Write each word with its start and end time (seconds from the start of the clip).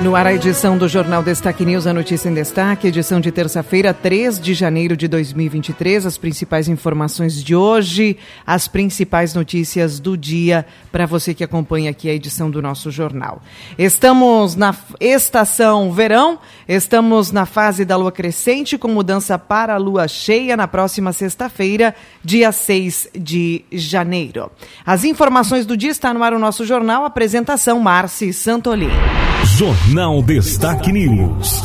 No 0.00 0.14
ar, 0.14 0.28
a 0.28 0.32
edição 0.32 0.78
do 0.78 0.86
Jornal 0.86 1.24
Destaque 1.24 1.64
News, 1.64 1.84
a 1.84 1.92
notícia 1.92 2.28
em 2.28 2.34
destaque, 2.34 2.86
edição 2.86 3.20
de 3.20 3.32
terça-feira, 3.32 3.92
3 3.92 4.38
de 4.38 4.54
janeiro 4.54 4.96
de 4.96 5.08
2023. 5.08 6.06
As 6.06 6.16
principais 6.16 6.68
informações 6.68 7.42
de 7.42 7.56
hoje, 7.56 8.16
as 8.46 8.68
principais 8.68 9.34
notícias 9.34 9.98
do 9.98 10.16
dia 10.16 10.64
para 10.92 11.04
você 11.04 11.34
que 11.34 11.42
acompanha 11.42 11.90
aqui 11.90 12.08
a 12.08 12.14
edição 12.14 12.48
do 12.48 12.62
nosso 12.62 12.92
jornal. 12.92 13.42
Estamos 13.76 14.54
na 14.54 14.72
estação 15.00 15.92
verão, 15.92 16.38
estamos 16.68 17.32
na 17.32 17.44
fase 17.44 17.84
da 17.84 17.96
lua 17.96 18.12
crescente, 18.12 18.78
com 18.78 18.86
mudança 18.86 19.36
para 19.36 19.74
a 19.74 19.78
lua 19.78 20.06
cheia 20.06 20.56
na 20.56 20.68
próxima 20.68 21.12
sexta-feira, 21.12 21.92
dia 22.22 22.52
6 22.52 23.08
de 23.18 23.64
janeiro. 23.72 24.48
As 24.86 25.02
informações 25.02 25.66
do 25.66 25.76
dia 25.76 25.90
está 25.90 26.14
no 26.14 26.22
ar 26.22 26.32
o 26.32 26.38
nosso 26.38 26.64
jornal, 26.64 27.04
apresentação 27.04 27.80
Marci 27.80 28.32
Santolini. 28.32 29.17
Jornal 29.58 30.22
Destaque 30.22 30.92
News. 30.92 31.64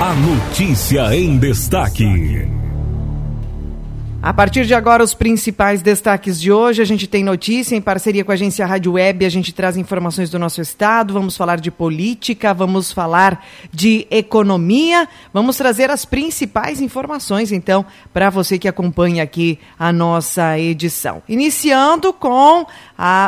A 0.00 0.14
notícia 0.14 1.14
em 1.14 1.36
destaque. 1.36 2.57
A 4.28 4.34
partir 4.34 4.66
de 4.66 4.74
agora, 4.74 5.02
os 5.02 5.14
principais 5.14 5.80
destaques 5.80 6.38
de 6.38 6.52
hoje. 6.52 6.82
A 6.82 6.84
gente 6.84 7.06
tem 7.06 7.24
notícia 7.24 7.74
em 7.74 7.80
parceria 7.80 8.22
com 8.22 8.30
a 8.30 8.34
agência 8.34 8.66
Rádio 8.66 8.92
Web. 8.92 9.24
A 9.24 9.28
gente 9.30 9.54
traz 9.54 9.74
informações 9.74 10.28
do 10.28 10.38
nosso 10.38 10.60
estado. 10.60 11.14
Vamos 11.14 11.34
falar 11.34 11.58
de 11.58 11.70
política, 11.70 12.52
vamos 12.52 12.92
falar 12.92 13.42
de 13.72 14.06
economia. 14.10 15.08
Vamos 15.32 15.56
trazer 15.56 15.90
as 15.90 16.04
principais 16.04 16.82
informações, 16.82 17.52
então, 17.52 17.86
para 18.12 18.28
você 18.28 18.58
que 18.58 18.68
acompanha 18.68 19.22
aqui 19.22 19.58
a 19.78 19.90
nossa 19.90 20.58
edição. 20.58 21.22
Iniciando 21.26 22.12
com 22.12 22.66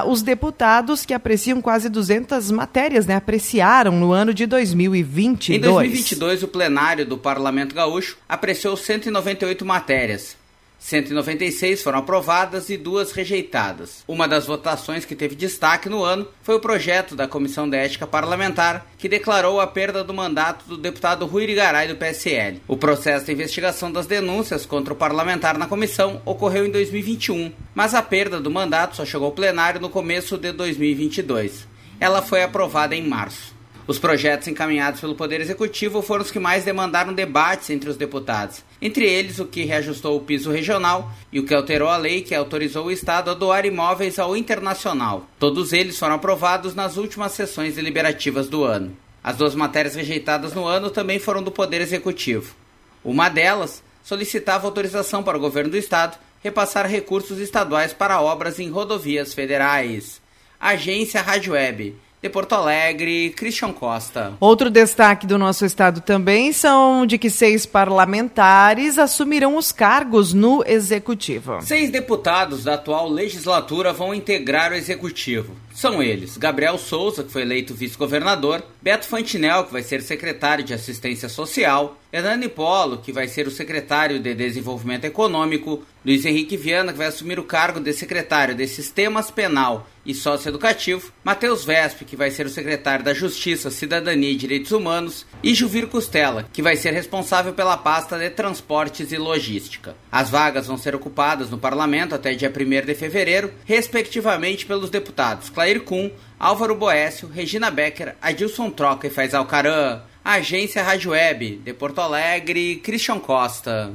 os 0.06 0.20
deputados 0.20 1.06
que 1.06 1.14
apreciam 1.14 1.62
quase 1.62 1.88
200 1.88 2.50
matérias, 2.50 3.06
né? 3.06 3.14
Apreciaram 3.14 3.92
no 3.92 4.12
ano 4.12 4.34
de 4.34 4.44
2022. 4.44 5.56
Em 5.56 5.60
2022, 5.62 6.42
o 6.42 6.48
plenário 6.48 7.06
do 7.06 7.16
Parlamento 7.16 7.74
Gaúcho 7.74 8.18
apreciou 8.28 8.76
198 8.76 9.64
matérias. 9.64 10.38
196 10.80 11.82
foram 11.82 11.98
aprovadas 11.98 12.70
e 12.70 12.76
duas 12.78 13.12
rejeitadas. 13.12 14.02
Uma 14.08 14.26
das 14.26 14.46
votações 14.46 15.04
que 15.04 15.14
teve 15.14 15.34
destaque 15.34 15.90
no 15.90 16.02
ano 16.02 16.26
foi 16.42 16.54
o 16.54 16.60
projeto 16.60 17.14
da 17.14 17.28
Comissão 17.28 17.68
de 17.68 17.76
Ética 17.76 18.06
Parlamentar, 18.06 18.86
que 18.96 19.08
declarou 19.08 19.60
a 19.60 19.66
perda 19.66 20.02
do 20.02 20.14
mandato 20.14 20.64
do 20.64 20.78
deputado 20.78 21.26
Rui 21.26 21.44
Irigaray 21.44 21.86
do 21.86 21.96
PSL. 21.96 22.62
O 22.66 22.78
processo 22.78 23.26
de 23.26 23.32
investigação 23.32 23.92
das 23.92 24.06
denúncias 24.06 24.64
contra 24.64 24.94
o 24.94 24.96
parlamentar 24.96 25.58
na 25.58 25.66
comissão 25.66 26.22
ocorreu 26.24 26.64
em 26.64 26.70
2021, 26.70 27.52
mas 27.74 27.94
a 27.94 28.02
perda 28.02 28.40
do 28.40 28.50
mandato 28.50 28.96
só 28.96 29.04
chegou 29.04 29.26
ao 29.26 29.32
plenário 29.32 29.80
no 29.80 29.90
começo 29.90 30.38
de 30.38 30.50
2022. 30.50 31.68
Ela 32.00 32.22
foi 32.22 32.42
aprovada 32.42 32.96
em 32.96 33.06
março. 33.06 33.59
Os 33.90 33.98
projetos 33.98 34.46
encaminhados 34.46 35.00
pelo 35.00 35.16
Poder 35.16 35.40
Executivo 35.40 36.00
foram 36.00 36.22
os 36.22 36.30
que 36.30 36.38
mais 36.38 36.62
demandaram 36.62 37.12
debates 37.12 37.70
entre 37.70 37.90
os 37.90 37.96
deputados, 37.96 38.62
entre 38.80 39.04
eles 39.04 39.40
o 39.40 39.44
que 39.44 39.64
reajustou 39.64 40.16
o 40.16 40.20
piso 40.20 40.52
regional 40.52 41.10
e 41.32 41.40
o 41.40 41.44
que 41.44 41.52
alterou 41.52 41.88
a 41.88 41.96
lei 41.96 42.22
que 42.22 42.32
autorizou 42.32 42.86
o 42.86 42.92
Estado 42.92 43.32
a 43.32 43.34
doar 43.34 43.66
imóveis 43.66 44.20
ao 44.20 44.36
internacional. 44.36 45.26
Todos 45.40 45.72
eles 45.72 45.98
foram 45.98 46.14
aprovados 46.14 46.72
nas 46.72 46.96
últimas 46.96 47.32
sessões 47.32 47.74
deliberativas 47.74 48.46
do 48.46 48.62
ano. 48.62 48.96
As 49.24 49.36
duas 49.36 49.56
matérias 49.56 49.96
rejeitadas 49.96 50.54
no 50.54 50.66
ano 50.66 50.88
também 50.88 51.18
foram 51.18 51.42
do 51.42 51.50
Poder 51.50 51.80
Executivo. 51.80 52.54
Uma 53.02 53.28
delas 53.28 53.82
solicitava 54.04 54.68
autorização 54.68 55.24
para 55.24 55.36
o 55.36 55.40
governo 55.40 55.72
do 55.72 55.76
Estado 55.76 56.16
repassar 56.44 56.86
recursos 56.86 57.40
estaduais 57.40 57.92
para 57.92 58.20
obras 58.20 58.60
em 58.60 58.70
rodovias 58.70 59.34
federais. 59.34 60.22
Agência 60.60 61.20
Rádio 61.20 61.54
Web 61.54 61.96
de 62.22 62.28
Porto 62.28 62.54
Alegre, 62.54 63.30
Christian 63.30 63.72
Costa. 63.72 64.34
Outro 64.38 64.70
destaque 64.70 65.26
do 65.26 65.38
nosso 65.38 65.64
estado 65.64 66.00
também 66.00 66.52
são 66.52 67.06
de 67.06 67.16
que 67.16 67.30
seis 67.30 67.64
parlamentares 67.64 68.98
assumirão 68.98 69.56
os 69.56 69.72
cargos 69.72 70.34
no 70.34 70.62
executivo. 70.66 71.60
Seis 71.62 71.90
deputados 71.90 72.64
da 72.64 72.74
atual 72.74 73.08
legislatura 73.08 73.92
vão 73.92 74.14
integrar 74.14 74.72
o 74.72 74.74
executivo. 74.74 75.54
São 75.74 76.02
eles 76.02 76.36
Gabriel 76.36 76.76
Souza, 76.76 77.24
que 77.24 77.32
foi 77.32 77.42
eleito 77.42 77.74
vice-governador, 77.74 78.62
Beto 78.82 79.06
Fantinel, 79.06 79.64
que 79.64 79.72
vai 79.72 79.82
ser 79.82 80.02
secretário 80.02 80.62
de 80.62 80.74
Assistência 80.74 81.28
Social, 81.28 81.96
Hernani 82.12 82.48
Polo, 82.48 82.98
que 82.98 83.12
vai 83.12 83.28
ser 83.28 83.46
o 83.46 83.52
secretário 83.52 84.18
de 84.18 84.34
Desenvolvimento 84.34 85.04
Econômico, 85.04 85.84
Luiz 86.04 86.24
Henrique 86.24 86.56
Viana, 86.56 86.90
que 86.90 86.98
vai 86.98 87.06
assumir 87.06 87.38
o 87.38 87.44
cargo 87.44 87.78
de 87.78 87.92
secretário 87.92 88.52
de 88.52 88.66
Sistemas 88.66 89.30
Penal 89.30 89.86
e 90.04 90.12
Socioeducativo, 90.12 91.12
Matheus 91.22 91.64
Vesp, 91.64 92.04
que 92.04 92.16
vai 92.16 92.30
ser 92.30 92.46
o 92.46 92.50
secretário 92.50 93.04
da 93.04 93.14
Justiça, 93.14 93.70
Cidadania 93.70 94.30
e 94.30 94.34
Direitos 94.34 94.72
Humanos, 94.72 95.24
e 95.40 95.54
Juvir 95.54 95.86
Costela, 95.86 96.48
que 96.52 96.62
vai 96.62 96.74
ser 96.74 96.92
responsável 96.92 97.52
pela 97.52 97.76
pasta 97.76 98.18
de 98.18 98.28
Transportes 98.30 99.12
e 99.12 99.16
Logística. 99.16 99.94
As 100.10 100.30
vagas 100.30 100.66
vão 100.66 100.76
ser 100.76 100.96
ocupadas 100.96 101.48
no 101.48 101.58
Parlamento 101.58 102.14
até 102.14 102.34
dia 102.34 102.50
1 102.50 102.86
de 102.86 102.94
fevereiro, 102.96 103.52
respectivamente 103.64 104.66
pelos 104.66 104.90
deputados 104.90 105.48
Clair 105.48 105.82
Kuhn, 105.82 106.10
Álvaro 106.40 106.74
Boécio, 106.74 107.28
Regina 107.28 107.70
Becker, 107.70 108.16
Adilson 108.20 108.70
Troca 108.70 109.06
e 109.06 109.10
Faisal 109.10 109.46
Caran. 109.46 110.02
Agência 110.24 110.82
Rádio 110.82 111.12
Web, 111.12 111.62
de 111.64 111.72
Porto 111.72 112.00
Alegre, 112.00 112.76
Christian 112.76 113.18
Costa. 113.18 113.92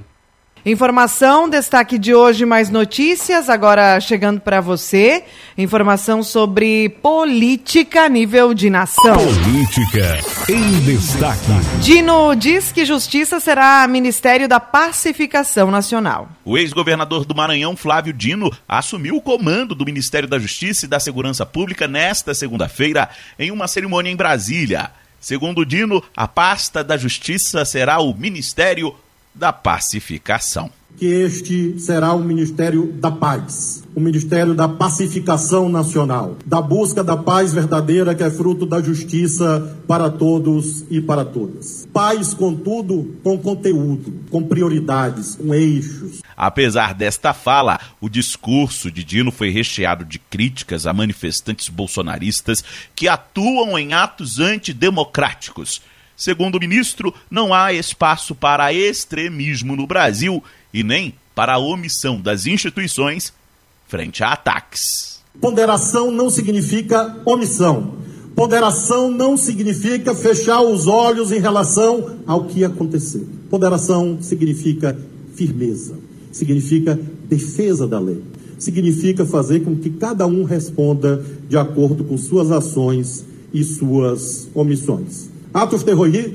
Informação, 0.65 1.47
destaque 1.47 1.95
de 1.95 2.15
hoje, 2.15 2.43
mais 2.43 2.71
notícias, 2.71 3.51
agora 3.51 3.99
chegando 3.99 4.41
para 4.41 4.59
você. 4.59 5.23
Informação 5.55 6.23
sobre 6.23 6.89
política 6.89 8.05
a 8.05 8.09
nível 8.09 8.51
de 8.51 8.67
nação. 8.71 9.15
Política 9.15 10.17
em 10.49 10.79
destaque. 10.79 11.39
Dino 11.81 12.33
diz 12.33 12.71
que 12.71 12.83
justiça 12.83 13.39
será 13.39 13.87
Ministério 13.87 14.47
da 14.47 14.59
Pacificação 14.59 15.69
Nacional. 15.69 16.29
O 16.43 16.57
ex-governador 16.57 17.25
do 17.25 17.35
Maranhão, 17.35 17.77
Flávio 17.77 18.11
Dino, 18.11 18.51
assumiu 18.67 19.17
o 19.17 19.21
comando 19.21 19.75
do 19.75 19.85
Ministério 19.85 20.27
da 20.27 20.39
Justiça 20.39 20.85
e 20.85 20.89
da 20.89 20.99
Segurança 20.99 21.45
Pública 21.45 21.87
nesta 21.87 22.33
segunda-feira 22.33 23.07
em 23.37 23.51
uma 23.51 23.67
cerimônia 23.67 24.09
em 24.09 24.15
Brasília. 24.15 24.89
Segundo 25.25 25.65
Dino, 25.65 26.03
a 26.15 26.27
pasta 26.27 26.83
da 26.83 26.95
Justiça 26.95 27.65
será 27.65 27.99
o 27.99 28.13
Ministério 28.13 28.95
da 29.33 29.51
pacificação. 29.51 30.71
Que 30.97 31.05
este 31.05 31.79
será 31.79 32.13
o 32.13 32.23
Ministério 32.23 32.93
da 32.93 33.11
Paz, 33.11 33.83
o 33.93 33.99
Ministério 33.99 34.53
da 34.53 34.67
Pacificação 34.67 35.67
Nacional, 35.67 36.37
da 36.45 36.61
busca 36.61 37.03
da 37.03 37.17
paz 37.17 37.53
verdadeira 37.53 38.15
que 38.15 38.23
é 38.23 38.29
fruto 38.29 38.65
da 38.65 38.81
justiça 38.81 39.77
para 39.87 40.09
todos 40.09 40.85
e 40.89 41.01
para 41.01 41.25
todas. 41.25 41.87
Paz, 41.91 42.33
contudo, 42.33 43.15
com 43.23 43.37
conteúdo, 43.37 44.13
com 44.29 44.43
prioridades, 44.43 45.35
com 45.35 45.53
eixos. 45.53 46.21
Apesar 46.35 46.93
desta 46.93 47.33
fala, 47.33 47.79
o 47.99 48.09
discurso 48.09 48.91
de 48.91 49.03
Dino 49.03 49.31
foi 49.31 49.49
recheado 49.49 50.05
de 50.05 50.19
críticas 50.19 50.87
a 50.87 50.93
manifestantes 50.93 51.69
bolsonaristas 51.69 52.63
que 52.95 53.07
atuam 53.07 53.77
em 53.77 53.93
atos 53.93 54.39
antidemocráticos 54.39 55.81
Segundo 56.15 56.55
o 56.55 56.59
ministro, 56.59 57.13
não 57.29 57.53
há 57.53 57.73
espaço 57.73 58.33
para 58.33 58.73
extremismo 58.73 59.75
no 59.75 59.85
Brasil 59.85 60.43
e 60.73 60.83
nem 60.83 61.13
para 61.33 61.55
a 61.55 61.59
omissão 61.59 62.21
das 62.21 62.45
instituições 62.45 63.33
frente 63.87 64.23
a 64.23 64.31
ataques. 64.31 65.19
Ponderação 65.39 66.09
não 66.11 66.29
significa 66.29 67.17
omissão. 67.25 67.95
Ponderação 68.35 69.11
não 69.11 69.37
significa 69.37 70.13
fechar 70.15 70.61
os 70.61 70.87
olhos 70.87 71.31
em 71.31 71.39
relação 71.39 72.17
ao 72.25 72.45
que 72.45 72.63
aconteceu. 72.63 73.27
Ponderação 73.49 74.17
significa 74.21 74.97
firmeza, 75.33 75.95
significa 76.31 76.99
defesa 77.29 77.87
da 77.87 77.99
lei, 77.99 78.21
significa 78.57 79.25
fazer 79.25 79.61
com 79.61 79.75
que 79.75 79.89
cada 79.89 80.25
um 80.27 80.43
responda 80.43 81.23
de 81.47 81.57
acordo 81.57 82.03
com 82.03 82.17
suas 82.17 82.51
ações 82.51 83.25
e 83.53 83.63
suas 83.63 84.49
omissões. 84.53 85.34
Atos 85.55 85.85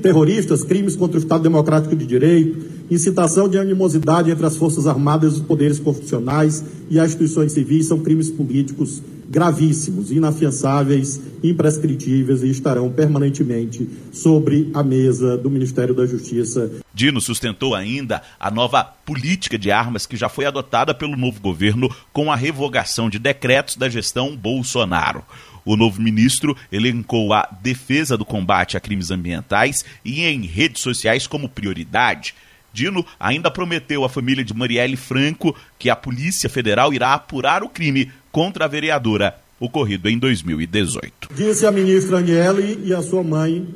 terroristas, 0.01 0.63
crimes 0.63 0.95
contra 0.95 1.19
o 1.19 1.21
Estado 1.21 1.43
Democrático 1.43 1.95
de 1.95 2.07
Direito, 2.07 2.57
incitação 2.89 3.47
de 3.47 3.55
animosidade 3.55 4.31
entre 4.31 4.43
as 4.47 4.57
Forças 4.57 4.87
Armadas, 4.87 5.35
os 5.35 5.41
poderes 5.41 5.77
constitucionais 5.77 6.65
e 6.89 6.99
as 6.99 7.09
instituições 7.09 7.51
civis 7.51 7.85
são 7.85 7.99
crimes 7.99 8.31
políticos 8.31 8.99
gravíssimos, 9.29 10.11
inafiançáveis, 10.11 11.21
imprescritíveis 11.43 12.41
e 12.41 12.49
estarão 12.49 12.91
permanentemente 12.91 13.87
sobre 14.11 14.71
a 14.73 14.81
mesa 14.81 15.37
do 15.37 15.51
Ministério 15.51 15.93
da 15.93 16.07
Justiça. 16.07 16.71
Dino 16.91 17.21
sustentou 17.21 17.75
ainda 17.75 18.23
a 18.39 18.49
nova 18.49 18.83
política 18.83 19.57
de 19.57 19.69
armas 19.69 20.07
que 20.07 20.17
já 20.17 20.29
foi 20.29 20.45
adotada 20.45 20.95
pelo 20.95 21.15
novo 21.15 21.39
governo 21.39 21.89
com 22.11 22.31
a 22.31 22.35
revogação 22.35 23.07
de 23.07 23.19
decretos 23.19 23.75
da 23.77 23.87
gestão 23.87 24.35
Bolsonaro. 24.35 25.23
O 25.65 25.75
novo 25.75 26.01
ministro 26.01 26.55
elencou 26.71 27.33
a 27.33 27.47
defesa 27.61 28.17
do 28.17 28.25
combate 28.25 28.77
a 28.77 28.79
crimes 28.79 29.11
ambientais 29.11 29.85
e 30.03 30.23
em 30.23 30.41
redes 30.45 30.81
sociais 30.81 31.27
como 31.27 31.49
prioridade. 31.49 32.33
Dino 32.73 33.05
ainda 33.19 33.51
prometeu 33.51 34.03
à 34.03 34.09
família 34.09 34.43
de 34.43 34.53
Marielle 34.53 34.95
Franco 34.95 35.55
que 35.77 35.89
a 35.89 35.95
Polícia 35.95 36.49
Federal 36.49 36.93
irá 36.93 37.13
apurar 37.13 37.63
o 37.63 37.69
crime 37.69 38.11
contra 38.31 38.65
a 38.65 38.67
vereadora 38.67 39.35
ocorrido 39.59 40.09
em 40.09 40.17
2018. 40.17 41.29
Disse 41.35 41.65
a 41.65 41.71
ministra 41.71 42.17
Aniele 42.17 42.81
e 42.85 42.93
a 42.93 43.01
sua 43.01 43.23
mãe 43.23 43.67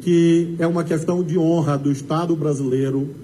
que 0.00 0.54
é 0.58 0.66
uma 0.66 0.84
questão 0.84 1.22
de 1.22 1.38
honra 1.38 1.76
do 1.76 1.92
Estado 1.92 2.34
brasileiro 2.34 3.14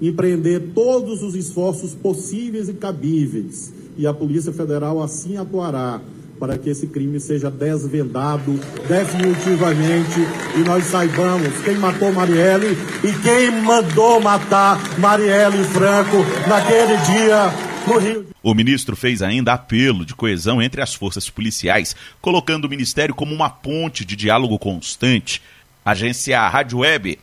empreender 0.00 0.72
todos 0.74 1.22
os 1.22 1.34
esforços 1.34 1.94
possíveis 1.94 2.68
e 2.68 2.74
cabíveis, 2.74 3.72
e 3.96 4.06
a 4.06 4.12
Polícia 4.12 4.52
Federal 4.52 5.02
assim 5.02 5.36
atuará 5.36 6.00
para 6.44 6.58
que 6.58 6.68
esse 6.68 6.86
crime 6.88 7.18
seja 7.18 7.50
desvendado 7.50 8.60
definitivamente 8.86 10.20
e 10.54 10.58
nós 10.58 10.84
saibamos 10.84 11.58
quem 11.64 11.74
matou 11.76 12.12
Marielle 12.12 12.76
e 13.02 13.12
quem 13.22 13.62
mandou 13.62 14.20
matar 14.20 14.78
Marielle 14.98 15.64
Franco 15.64 16.18
naquele 16.46 16.98
dia 16.98 17.50
no 17.86 17.98
Rio. 17.98 18.26
O 18.42 18.52
ministro 18.52 18.94
fez 18.94 19.22
ainda 19.22 19.54
apelo 19.54 20.04
de 20.04 20.14
coesão 20.14 20.60
entre 20.60 20.82
as 20.82 20.94
forças 20.94 21.30
policiais, 21.30 21.96
colocando 22.20 22.66
o 22.66 22.68
ministério 22.68 23.14
como 23.14 23.34
uma 23.34 23.48
ponte 23.48 24.04
de 24.04 24.14
diálogo 24.14 24.58
constante. 24.58 25.40
Agência 25.82 26.46
Rádio 26.46 26.80
Web 26.80 27.18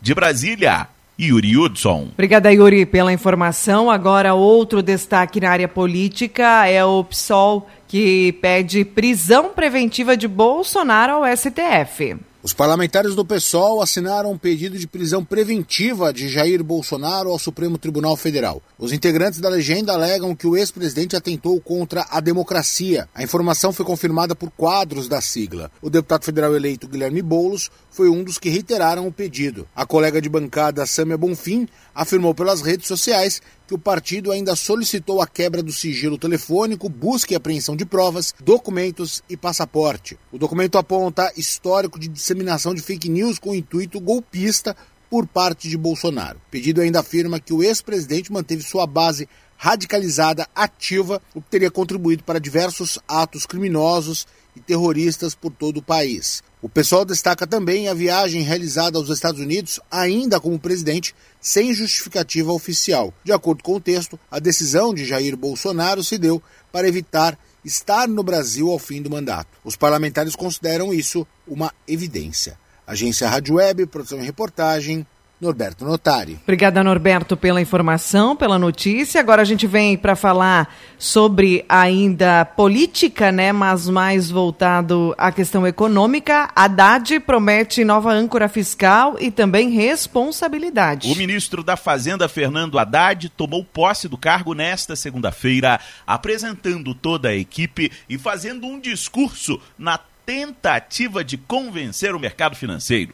de 0.00 0.14
Brasília. 0.14 0.88
Yuri 1.20 1.56
Hudson. 1.56 2.08
Obrigada, 2.14 2.50
Yuri, 2.52 2.86
pela 2.86 3.12
informação. 3.12 3.90
Agora, 3.90 4.34
outro 4.34 4.82
destaque 4.82 5.40
na 5.40 5.50
área 5.50 5.68
política 5.68 6.66
é 6.66 6.84
o 6.84 7.04
PSOL, 7.04 7.68
que 7.92 8.32
pede 8.40 8.86
prisão 8.86 9.50
preventiva 9.50 10.16
de 10.16 10.26
Bolsonaro 10.26 11.12
ao 11.12 11.36
STF. 11.36 12.16
Os 12.44 12.52
parlamentares 12.52 13.14
do 13.14 13.24
PSOL 13.24 13.80
assinaram 13.80 14.32
um 14.32 14.36
pedido 14.36 14.76
de 14.76 14.88
prisão 14.88 15.24
preventiva 15.24 16.12
de 16.12 16.28
Jair 16.28 16.60
Bolsonaro 16.64 17.30
ao 17.30 17.38
Supremo 17.38 17.78
Tribunal 17.78 18.16
Federal. 18.16 18.60
Os 18.76 18.92
integrantes 18.92 19.38
da 19.38 19.48
legenda 19.48 19.92
alegam 19.92 20.34
que 20.34 20.48
o 20.48 20.56
ex-presidente 20.56 21.14
atentou 21.14 21.60
contra 21.60 22.04
a 22.10 22.18
democracia. 22.18 23.08
A 23.14 23.22
informação 23.22 23.72
foi 23.72 23.86
confirmada 23.86 24.34
por 24.34 24.50
quadros 24.50 25.06
da 25.06 25.20
sigla. 25.20 25.70
O 25.80 25.88
deputado 25.88 26.24
federal 26.24 26.52
eleito 26.56 26.88
Guilherme 26.88 27.22
Boulos 27.22 27.70
foi 27.92 28.08
um 28.08 28.24
dos 28.24 28.38
que 28.38 28.50
reiteraram 28.50 29.06
o 29.06 29.12
pedido. 29.12 29.68
A 29.72 29.86
colega 29.86 30.20
de 30.20 30.28
bancada 30.28 30.84
Sâmia 30.84 31.16
Bonfim 31.16 31.68
afirmou 31.94 32.34
pelas 32.34 32.60
redes 32.60 32.88
sociais 32.88 33.40
que 33.68 33.74
o 33.74 33.78
partido 33.78 34.32
ainda 34.32 34.56
solicitou 34.56 35.22
a 35.22 35.26
quebra 35.26 35.62
do 35.62 35.72
sigilo 35.72 36.18
telefônico, 36.18 36.88
busca 36.88 37.32
e 37.32 37.36
apreensão 37.36 37.74
de 37.76 37.86
provas, 37.86 38.34
documentos 38.38 39.22
e 39.30 39.36
passaporte. 39.36 40.18
O 40.30 40.38
documento 40.38 40.76
aponta 40.76 41.32
histórico 41.36 41.98
de 41.98 42.10
disseminação 42.32 42.74
de 42.74 42.80
fake 42.80 43.08
news 43.08 43.38
com 43.38 43.54
intuito 43.54 44.00
golpista 44.00 44.74
por 45.10 45.26
parte 45.26 45.68
de 45.68 45.76
Bolsonaro. 45.76 46.38
O 46.38 46.50
pedido 46.50 46.80
ainda 46.80 47.00
afirma 47.00 47.38
que 47.38 47.52
o 47.52 47.62
ex-presidente 47.62 48.32
manteve 48.32 48.62
sua 48.62 48.86
base 48.86 49.28
radicalizada 49.56 50.48
ativa, 50.54 51.20
o 51.34 51.42
que 51.42 51.50
teria 51.50 51.70
contribuído 51.70 52.24
para 52.24 52.40
diversos 52.40 52.98
atos 53.06 53.46
criminosos 53.46 54.26
e 54.56 54.60
terroristas 54.60 55.34
por 55.34 55.52
todo 55.52 55.76
o 55.76 55.82
país. 55.82 56.42
O 56.60 56.68
pessoal 56.68 57.04
destaca 57.04 57.46
também 57.46 57.88
a 57.88 57.94
viagem 57.94 58.42
realizada 58.42 58.98
aos 58.98 59.08
Estados 59.08 59.40
Unidos, 59.40 59.78
ainda 59.90 60.40
como 60.40 60.58
presidente, 60.58 61.14
sem 61.40 61.74
justificativa 61.74 62.52
oficial. 62.52 63.12
De 63.22 63.32
acordo 63.32 63.62
com 63.62 63.74
o 63.74 63.80
texto, 63.80 64.18
a 64.30 64.38
decisão 64.38 64.94
de 64.94 65.04
Jair 65.04 65.36
Bolsonaro 65.36 66.02
se 66.02 66.18
deu 66.18 66.42
para 66.72 66.88
evitar 66.88 67.38
estar 67.64 68.08
no 68.08 68.22
Brasil 68.22 68.70
ao 68.70 68.78
fim 68.78 69.00
do 69.00 69.10
mandato. 69.10 69.58
Os 69.64 69.76
parlamentares 69.76 70.34
consideram 70.34 70.92
isso 70.92 71.26
uma 71.46 71.72
evidência. 71.86 72.58
Agência 72.86 73.28
Rádio 73.28 73.56
Web, 73.56 73.86
produção 73.86 74.20
e 74.20 74.24
reportagem, 74.24 75.06
Norberto 75.42 75.84
Notari. 75.84 76.38
Obrigada, 76.44 76.84
Norberto, 76.84 77.36
pela 77.36 77.60
informação, 77.60 78.36
pela 78.36 78.60
notícia. 78.60 79.20
Agora 79.20 79.42
a 79.42 79.44
gente 79.44 79.66
vem 79.66 79.96
para 79.96 80.14
falar 80.14 80.72
sobre 80.96 81.64
ainda 81.68 82.44
política, 82.44 83.32
né, 83.32 83.50
mas 83.50 83.88
mais 83.88 84.30
voltado 84.30 85.12
à 85.18 85.32
questão 85.32 85.66
econômica. 85.66 86.48
Haddad 86.54 87.18
promete 87.18 87.84
nova 87.84 88.12
âncora 88.12 88.48
fiscal 88.48 89.16
e 89.18 89.32
também 89.32 89.70
responsabilidade. 89.70 91.10
O 91.10 91.16
ministro 91.16 91.64
da 91.64 91.76
Fazenda, 91.76 92.28
Fernando 92.28 92.78
Haddad, 92.78 93.28
tomou 93.30 93.64
posse 93.64 94.06
do 94.06 94.16
cargo 94.16 94.54
nesta 94.54 94.94
segunda-feira, 94.94 95.80
apresentando 96.06 96.94
toda 96.94 97.30
a 97.30 97.34
equipe 97.34 97.90
e 98.08 98.16
fazendo 98.16 98.64
um 98.64 98.78
discurso 98.78 99.60
na 99.76 99.98
tentativa 100.24 101.24
de 101.24 101.36
convencer 101.36 102.14
o 102.14 102.20
mercado 102.20 102.54
financeiro. 102.54 103.12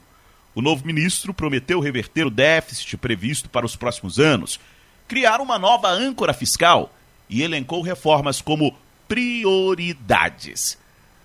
O 0.59 0.61
novo 0.61 0.85
ministro 0.85 1.33
prometeu 1.33 1.79
reverter 1.79 2.27
o 2.27 2.31
déficit 2.31 2.97
previsto 2.97 3.49
para 3.49 3.65
os 3.65 3.77
próximos 3.77 4.19
anos, 4.19 4.59
criar 5.07 5.41
uma 5.41 5.57
nova 5.57 5.89
âncora 5.89 6.35
fiscal 6.35 6.93
e 7.31 7.45
elencou 7.45 7.81
reformas 7.81 8.41
como 8.41 8.77
prioridades. 9.07 10.77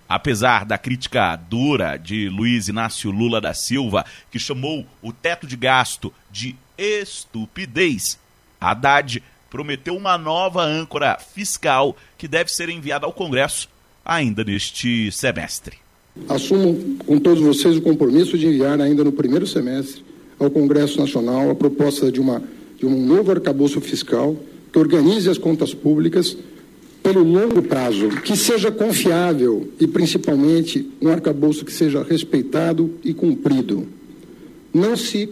Apesar 0.08 0.64
da 0.64 0.78
crítica 0.78 1.34
dura 1.34 1.96
de 1.96 2.28
Luiz 2.28 2.68
Inácio 2.68 3.10
Lula 3.10 3.40
da 3.40 3.52
Silva, 3.52 4.06
que 4.30 4.38
chamou 4.38 4.86
o 5.02 5.12
teto 5.12 5.48
de 5.48 5.56
gasto 5.56 6.14
de 6.30 6.54
estupidez, 6.78 8.20
Haddad 8.60 9.20
prometeu 9.50 9.96
uma 9.96 10.16
nova 10.16 10.62
âncora 10.62 11.18
fiscal 11.18 11.96
que 12.16 12.28
deve 12.28 12.52
ser 12.52 12.68
enviada 12.68 13.04
ao 13.04 13.12
Congresso 13.12 13.68
ainda 14.04 14.44
neste 14.44 15.10
semestre. 15.10 15.83
Assumo 16.28 16.96
com 17.06 17.18
todos 17.18 17.42
vocês 17.42 17.76
o 17.76 17.82
compromisso 17.82 18.38
de 18.38 18.46
enviar 18.46 18.80
ainda 18.80 19.02
no 19.02 19.12
primeiro 19.12 19.46
semestre 19.46 20.04
ao 20.38 20.50
Congresso 20.50 20.98
Nacional 20.98 21.50
a 21.50 21.54
proposta 21.54 22.10
de, 22.10 22.20
uma, 22.20 22.42
de 22.78 22.86
um 22.86 23.04
novo 23.04 23.32
arcabouço 23.32 23.80
fiscal 23.80 24.36
que 24.72 24.78
organize 24.78 25.28
as 25.28 25.38
contas 25.38 25.74
públicas 25.74 26.36
pelo 27.02 27.22
longo 27.22 27.62
prazo, 27.62 28.08
que 28.22 28.36
seja 28.36 28.72
confiável 28.72 29.68
e, 29.78 29.86
principalmente, 29.86 30.90
um 31.02 31.08
arcabouço 31.08 31.64
que 31.64 31.72
seja 31.72 32.02
respeitado 32.02 32.90
e 33.04 33.12
cumprido. 33.12 33.86
Não 34.72 34.96
se. 34.96 35.28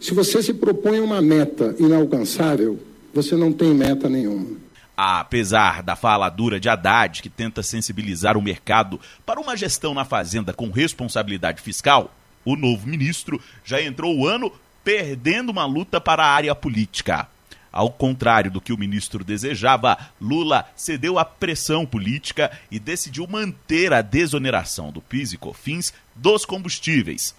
Se 0.00 0.12
você 0.12 0.42
se 0.42 0.52
propõe 0.52 1.00
uma 1.00 1.22
meta 1.22 1.74
inalcançável, 1.78 2.78
você 3.14 3.34
não 3.34 3.52
tem 3.52 3.72
meta 3.72 4.08
nenhuma. 4.08 4.65
Apesar 4.96 5.82
da 5.82 5.94
fala 5.94 6.30
dura 6.30 6.58
de 6.58 6.70
Haddad, 6.70 7.20
que 7.20 7.28
tenta 7.28 7.62
sensibilizar 7.62 8.36
o 8.36 8.42
mercado 8.42 8.98
para 9.26 9.38
uma 9.38 9.54
gestão 9.54 9.92
na 9.92 10.06
Fazenda 10.06 10.54
com 10.54 10.70
responsabilidade 10.70 11.60
fiscal, 11.60 12.14
o 12.46 12.56
novo 12.56 12.86
ministro 12.86 13.38
já 13.62 13.82
entrou 13.82 14.16
o 14.16 14.26
ano 14.26 14.50
perdendo 14.82 15.50
uma 15.50 15.66
luta 15.66 16.00
para 16.00 16.24
a 16.24 16.32
área 16.32 16.54
política. 16.54 17.28
Ao 17.70 17.90
contrário 17.90 18.50
do 18.50 18.58
que 18.58 18.72
o 18.72 18.78
ministro 18.78 19.22
desejava, 19.22 19.98
Lula 20.18 20.64
cedeu 20.74 21.18
à 21.18 21.26
pressão 21.26 21.84
política 21.84 22.50
e 22.70 22.78
decidiu 22.78 23.26
manter 23.26 23.92
a 23.92 24.00
desoneração 24.00 24.90
do 24.90 25.02
PIS 25.02 25.34
e 25.34 25.36
COFINS 25.36 25.92
dos 26.14 26.46
combustíveis. 26.46 27.34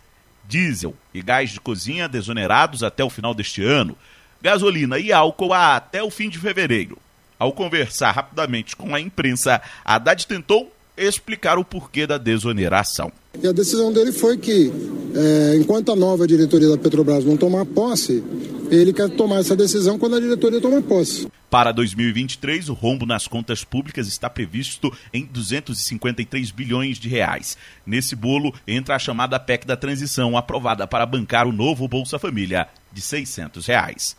Diesel 0.47 0.93
e 1.11 1.23
gás 1.23 1.49
de 1.49 1.59
cozinha 1.59 2.07
desonerados 2.07 2.83
até 2.83 3.03
o 3.03 3.09
final 3.09 3.33
deste 3.33 3.63
ano, 3.63 3.97
gasolina 4.39 4.99
e 4.99 5.11
álcool 5.11 5.53
até 5.53 6.03
o 6.03 6.11
fim 6.11 6.29
de 6.29 6.37
fevereiro. 6.37 6.99
Ao 7.39 7.51
conversar 7.51 8.11
rapidamente 8.11 8.75
com 8.75 8.95
a 8.95 8.99
imprensa, 8.99 9.61
Haddad 9.85 10.25
tentou 10.25 10.71
explicar 10.97 11.59
o 11.59 11.63
porquê 11.63 12.07
da 12.07 12.17
desoneração. 12.17 13.11
E 13.41 13.47
a 13.47 13.51
decisão 13.51 13.93
dele 13.93 14.11
foi 14.11 14.37
que, 14.37 14.71
é, 15.15 15.55
enquanto 15.57 15.91
a 15.91 15.95
nova 15.95 16.25
diretoria 16.25 16.69
da 16.69 16.77
Petrobras 16.77 17.23
não 17.23 17.37
tomar 17.37 17.65
posse, 17.65 18.23
ele 18.71 18.91
quer 18.91 19.09
tomar 19.09 19.39
essa 19.39 19.55
decisão 19.55 19.99
quando 19.99 20.15
a 20.15 20.19
diretoria 20.19 20.59
tomar 20.59 20.81
posse. 20.81 21.27
Para 21.49 21.71
2023, 21.71 22.67
o 22.67 22.73
rombo 22.73 23.05
nas 23.05 23.27
contas 23.27 23.63
públicas 23.63 24.07
está 24.07 24.29
previsto 24.29 24.91
em 25.13 25.23
253 25.23 26.51
bilhões 26.51 26.97
de 26.97 27.07
reais. 27.07 27.57
Nesse 27.85 28.15
bolo 28.15 28.53
entra 28.67 28.95
a 28.95 28.99
chamada 28.99 29.39
PEC 29.39 29.65
da 29.65 29.77
transição, 29.77 30.35
aprovada 30.35 30.85
para 30.85 31.05
bancar 31.05 31.47
o 31.47 31.53
novo 31.53 31.87
Bolsa 31.87 32.19
Família 32.19 32.67
de 32.91 32.99
600 32.99 33.65
reais. 33.67 34.17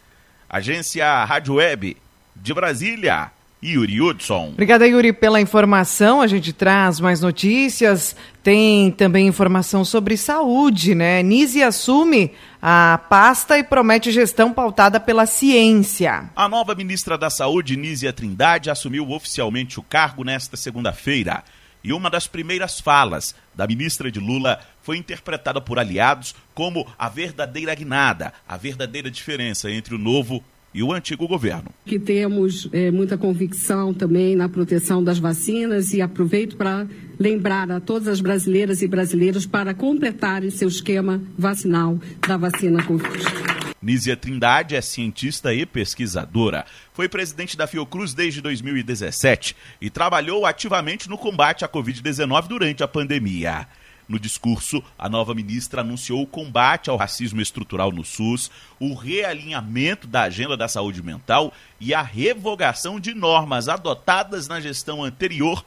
Agência 0.48 1.24
Rádio 1.24 1.54
Web 1.54 1.96
de 2.42 2.54
Brasília, 2.54 3.30
Yuri 3.62 4.00
Hudson. 4.00 4.50
Obrigada, 4.52 4.86
Yuri, 4.86 5.12
pela 5.12 5.40
informação. 5.40 6.20
A 6.20 6.26
gente 6.26 6.52
traz 6.52 7.00
mais 7.00 7.20
notícias. 7.20 8.14
Tem 8.42 8.90
também 8.92 9.26
informação 9.26 9.84
sobre 9.84 10.16
saúde, 10.16 10.94
né? 10.94 11.22
Nise 11.22 11.62
assume 11.62 12.32
a 12.62 13.00
pasta 13.10 13.58
e 13.58 13.64
promete 13.64 14.12
gestão 14.12 14.52
pautada 14.52 15.00
pela 15.00 15.26
ciência. 15.26 16.30
A 16.36 16.48
nova 16.48 16.74
ministra 16.74 17.18
da 17.18 17.30
Saúde, 17.30 17.76
Nízia 17.76 18.12
Trindade, 18.12 18.70
assumiu 18.70 19.10
oficialmente 19.10 19.80
o 19.80 19.82
cargo 19.82 20.22
nesta 20.22 20.56
segunda-feira. 20.56 21.42
E 21.82 21.92
uma 21.92 22.10
das 22.10 22.26
primeiras 22.26 22.80
falas 22.80 23.34
da 23.54 23.66
ministra 23.66 24.10
de 24.10 24.20
Lula 24.20 24.60
foi 24.82 24.96
interpretada 24.96 25.60
por 25.60 25.78
aliados 25.78 26.34
como 26.54 26.86
a 26.98 27.08
verdadeira 27.08 27.74
guinada, 27.74 28.32
a 28.48 28.56
verdadeira 28.56 29.10
diferença 29.10 29.70
entre 29.70 29.94
o 29.94 29.98
novo 29.98 30.42
e 30.78 30.82
o 30.82 30.92
antigo 30.92 31.26
governo. 31.26 31.74
Que 31.84 31.98
temos 31.98 32.68
é, 32.72 32.88
muita 32.92 33.18
convicção 33.18 33.92
também 33.92 34.36
na 34.36 34.48
proteção 34.48 35.02
das 35.02 35.18
vacinas 35.18 35.92
e 35.92 36.00
aproveito 36.00 36.56
para 36.56 36.86
lembrar 37.18 37.68
a 37.72 37.80
todas 37.80 38.06
as 38.06 38.20
brasileiras 38.20 38.80
e 38.80 38.86
brasileiros 38.86 39.44
para 39.44 39.74
completarem 39.74 40.50
seu 40.50 40.68
esquema 40.68 41.20
vacinal 41.36 41.98
da 42.28 42.36
vacina 42.36 42.80
Covid. 42.84 43.24
Nízia 43.82 44.16
Trindade 44.16 44.76
é 44.76 44.80
cientista 44.80 45.52
e 45.52 45.66
pesquisadora. 45.66 46.64
Foi 46.92 47.08
presidente 47.08 47.56
da 47.56 47.66
Fiocruz 47.66 48.14
desde 48.14 48.40
2017 48.40 49.56
e 49.80 49.90
trabalhou 49.90 50.46
ativamente 50.46 51.08
no 51.08 51.18
combate 51.18 51.64
à 51.64 51.68
Covid-19 51.68 52.46
durante 52.46 52.84
a 52.84 52.88
pandemia. 52.88 53.66
No 54.08 54.18
discurso, 54.18 54.82
a 54.98 55.08
nova 55.08 55.34
ministra 55.34 55.82
anunciou 55.82 56.22
o 56.22 56.26
combate 56.26 56.88
ao 56.88 56.96
racismo 56.96 57.42
estrutural 57.42 57.92
no 57.92 58.04
SUS, 58.04 58.50
o 58.80 58.94
realinhamento 58.94 60.06
da 60.06 60.22
agenda 60.22 60.56
da 60.56 60.66
saúde 60.66 61.02
mental 61.02 61.52
e 61.78 61.92
a 61.92 62.00
revogação 62.00 62.98
de 62.98 63.14
normas 63.14 63.68
adotadas 63.68 64.48
na 64.48 64.60
gestão 64.60 65.04
anterior 65.04 65.62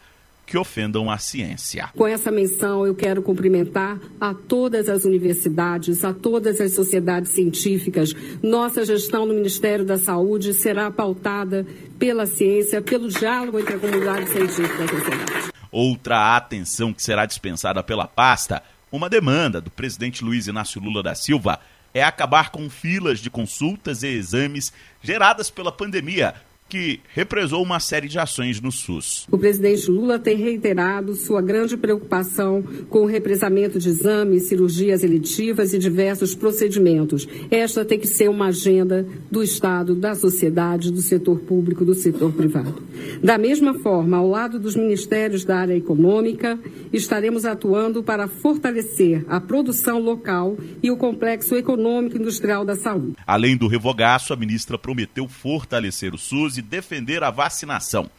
que 0.51 0.57
ofendam 0.57 1.09
a 1.09 1.17
ciência. 1.17 1.89
Com 1.95 2.05
essa 2.05 2.29
menção, 2.29 2.85
eu 2.85 2.93
quero 2.93 3.21
cumprimentar 3.21 3.97
a 4.19 4.33
todas 4.33 4.89
as 4.89 5.05
universidades, 5.05 6.03
a 6.03 6.13
todas 6.13 6.59
as 6.59 6.73
sociedades 6.73 7.31
científicas. 7.31 8.13
Nossa 8.43 8.83
gestão 8.83 9.25
no 9.25 9.33
Ministério 9.33 9.85
da 9.85 9.97
Saúde 9.97 10.53
será 10.53 10.91
pautada 10.91 11.65
pela 11.97 12.25
ciência, 12.25 12.81
pelo 12.81 13.07
diálogo 13.07 13.59
entre 13.59 13.75
a 13.75 13.79
comunidade 13.79 14.29
científica 14.29 14.81
e 14.81 14.83
a 14.83 14.87
sociedade. 14.87 15.50
Outra 15.71 16.35
atenção 16.35 16.93
que 16.93 17.01
será 17.01 17.25
dispensada 17.25 17.81
pela 17.81 18.07
pasta, 18.07 18.61
uma 18.91 19.09
demanda 19.09 19.61
do 19.61 19.71
presidente 19.71 20.23
Luiz 20.23 20.47
Inácio 20.47 20.81
Lula 20.81 21.01
da 21.01 21.15
Silva, 21.15 21.59
é 21.93 22.03
acabar 22.03 22.49
com 22.49 22.69
filas 22.69 23.19
de 23.19 23.29
consultas 23.29 24.03
e 24.03 24.07
exames 24.07 24.73
geradas 25.01 25.49
pela 25.49 25.71
pandemia, 25.71 26.35
que 26.71 27.01
represou 27.13 27.61
uma 27.61 27.81
série 27.81 28.07
de 28.07 28.17
ações 28.17 28.61
no 28.61 28.71
SUS. 28.71 29.27
O 29.29 29.37
presidente 29.37 29.91
Lula 29.91 30.17
tem 30.17 30.37
reiterado 30.37 31.15
sua 31.15 31.41
grande 31.41 31.75
preocupação 31.75 32.63
com 32.89 32.99
o 32.99 33.05
represamento 33.05 33.77
de 33.77 33.89
exames, 33.89 34.43
cirurgias 34.43 35.03
eletivas 35.03 35.73
e 35.73 35.77
diversos 35.77 36.33
procedimentos. 36.33 37.27
Esta 37.51 37.83
tem 37.83 37.99
que 37.99 38.07
ser 38.07 38.29
uma 38.29 38.47
agenda 38.47 39.05
do 39.29 39.43
Estado, 39.43 39.93
da 39.93 40.15
sociedade, 40.15 40.93
do 40.93 41.01
setor 41.01 41.39
público, 41.39 41.83
do 41.83 41.93
setor 41.93 42.31
privado. 42.31 42.81
Da 43.21 43.37
mesma 43.37 43.73
forma, 43.73 44.15
ao 44.15 44.29
lado 44.29 44.57
dos 44.57 44.77
ministérios 44.77 45.43
da 45.43 45.57
área 45.57 45.75
econômica, 45.75 46.57
estaremos 46.93 47.43
atuando 47.43 48.01
para 48.01 48.29
fortalecer 48.29 49.25
a 49.27 49.41
produção 49.41 49.99
local 49.99 50.55
e 50.81 50.89
o 50.89 50.95
complexo 50.95 51.53
econômico 51.55 52.17
industrial 52.17 52.63
da 52.63 52.77
saúde. 52.77 53.17
Além 53.27 53.57
do 53.57 53.67
revogaço, 53.67 54.31
a 54.31 54.37
ministra 54.37 54.77
prometeu 54.77 55.27
fortalecer 55.27 56.13
o 56.13 56.17
SUS 56.17 56.60
defender 56.61 57.23
a 57.23 57.31
vacinação. 57.31 58.09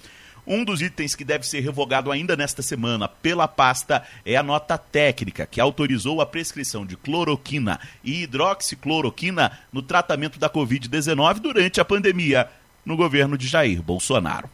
Um 0.47 0.65
dos 0.65 0.83
itens 0.83 1.15
que 1.15 1.25
deve 1.25 1.47
ser 1.47 1.61
revogado 1.61 2.11
ainda 2.11 2.37
nesta 2.37 2.63
semana 2.63 3.07
pela 3.07 3.47
pasta 3.47 4.03
é 4.27 4.37
a 4.37 4.43
nota 4.43 4.77
técnica 4.77 5.47
que 5.47 5.61
autorizou 5.61 6.21
a 6.21 6.27
prescrição 6.27 6.85
de 6.85 6.97
cloroquina 6.97 7.79
e 8.03 8.25
hidroxicloroquina 8.25 9.57
no 9.73 9.83
tratamento 9.83 10.41
da 10.41 10.51
Covid-19 10.51 11.39
durante 11.39 11.81
a 11.81 11.85
pandemia 11.85 12.49
no 12.85 12.97
governo 12.97 13.39
de 13.39 13.47
Jair 13.47 13.81
Bolsonaro. 13.81 14.51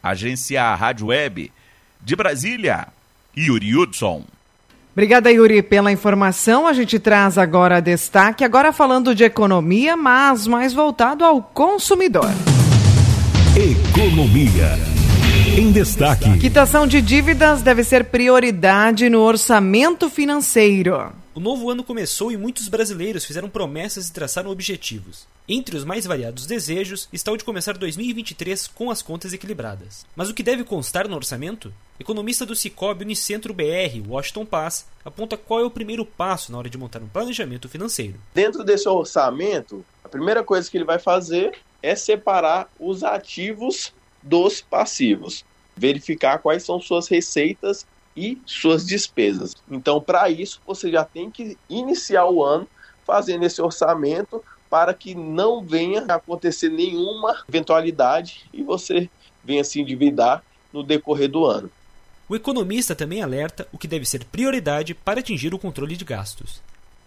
Agência 0.00 0.72
Rádio 0.76 1.06
Web 1.06 1.50
de 2.00 2.14
Brasília, 2.14 2.86
Yuri 3.36 3.76
Hudson. 3.76 4.24
Obrigada, 4.92 5.30
Yuri, 5.30 5.60
pela 5.60 5.90
informação. 5.90 6.66
A 6.66 6.72
gente 6.72 6.98
traz 6.98 7.36
agora 7.36 7.82
destaque, 7.82 8.44
agora 8.44 8.72
falando 8.72 9.14
de 9.14 9.24
economia, 9.24 9.96
mas 9.96 10.46
mais 10.46 10.72
voltado 10.72 11.24
ao 11.24 11.42
consumidor. 11.42 12.30
Economia. 13.56 14.76
Em 15.58 15.72
destaque. 15.72 16.38
Quitação 16.38 16.86
de 16.86 17.00
dívidas 17.00 17.62
deve 17.62 17.82
ser 17.82 18.04
prioridade 18.04 19.08
no 19.08 19.22
orçamento 19.22 20.10
financeiro. 20.10 21.10
O 21.34 21.40
novo 21.40 21.70
ano 21.70 21.82
começou 21.82 22.30
e 22.30 22.36
muitos 22.36 22.68
brasileiros 22.68 23.24
fizeram 23.24 23.48
promessas 23.48 24.08
e 24.08 24.12
traçaram 24.12 24.50
objetivos. 24.50 25.26
Entre 25.48 25.74
os 25.74 25.84
mais 25.84 26.04
variados 26.04 26.44
desejos 26.44 27.08
está 27.10 27.32
o 27.32 27.36
de 27.36 27.44
começar 27.44 27.78
2023 27.78 28.66
com 28.66 28.90
as 28.90 29.00
contas 29.00 29.32
equilibradas. 29.32 30.04
Mas 30.14 30.28
o 30.28 30.34
que 30.34 30.42
deve 30.42 30.62
constar 30.62 31.08
no 31.08 31.16
orçamento? 31.16 31.72
Economista 31.98 32.44
do 32.44 32.54
Cicobi 32.54 33.04
Unicentro 33.04 33.54
BR, 33.54 34.02
Washington 34.06 34.44
Paz, 34.44 34.86
aponta 35.02 35.36
qual 35.36 35.60
é 35.60 35.64
o 35.64 35.70
primeiro 35.70 36.04
passo 36.04 36.52
na 36.52 36.58
hora 36.58 36.68
de 36.68 36.76
montar 36.76 37.00
um 37.00 37.08
planejamento 37.08 37.70
financeiro. 37.70 38.20
Dentro 38.34 38.62
desse 38.62 38.86
orçamento, 38.86 39.82
a 40.06 40.08
primeira 40.08 40.44
coisa 40.44 40.70
que 40.70 40.76
ele 40.76 40.84
vai 40.84 41.00
fazer 41.00 41.58
é 41.82 41.96
separar 41.96 42.70
os 42.78 43.02
ativos 43.02 43.92
dos 44.22 44.60
passivos, 44.60 45.44
verificar 45.76 46.38
quais 46.38 46.62
são 46.62 46.80
suas 46.80 47.08
receitas 47.08 47.84
e 48.16 48.40
suas 48.46 48.86
despesas. 48.86 49.56
Então, 49.68 50.00
para 50.00 50.30
isso, 50.30 50.62
você 50.64 50.92
já 50.92 51.04
tem 51.04 51.28
que 51.28 51.58
iniciar 51.68 52.26
o 52.26 52.44
ano 52.44 52.68
fazendo 53.04 53.44
esse 53.44 53.60
orçamento 53.60 54.42
para 54.70 54.94
que 54.94 55.12
não 55.12 55.60
venha 55.60 56.04
acontecer 56.08 56.68
nenhuma 56.68 57.44
eventualidade 57.48 58.48
e 58.52 58.62
você 58.62 59.10
venha 59.44 59.64
se 59.64 59.80
endividar 59.80 60.42
no 60.72 60.84
decorrer 60.84 61.28
do 61.28 61.44
ano. 61.44 61.68
O 62.28 62.36
economista 62.36 62.94
também 62.94 63.22
alerta 63.22 63.66
o 63.72 63.78
que 63.78 63.88
deve 63.88 64.06
ser 64.06 64.24
prioridade 64.24 64.94
para 64.94 65.18
atingir 65.18 65.52
o 65.52 65.58
controle 65.58 65.96
de 65.96 66.04
gastos. 66.04 66.62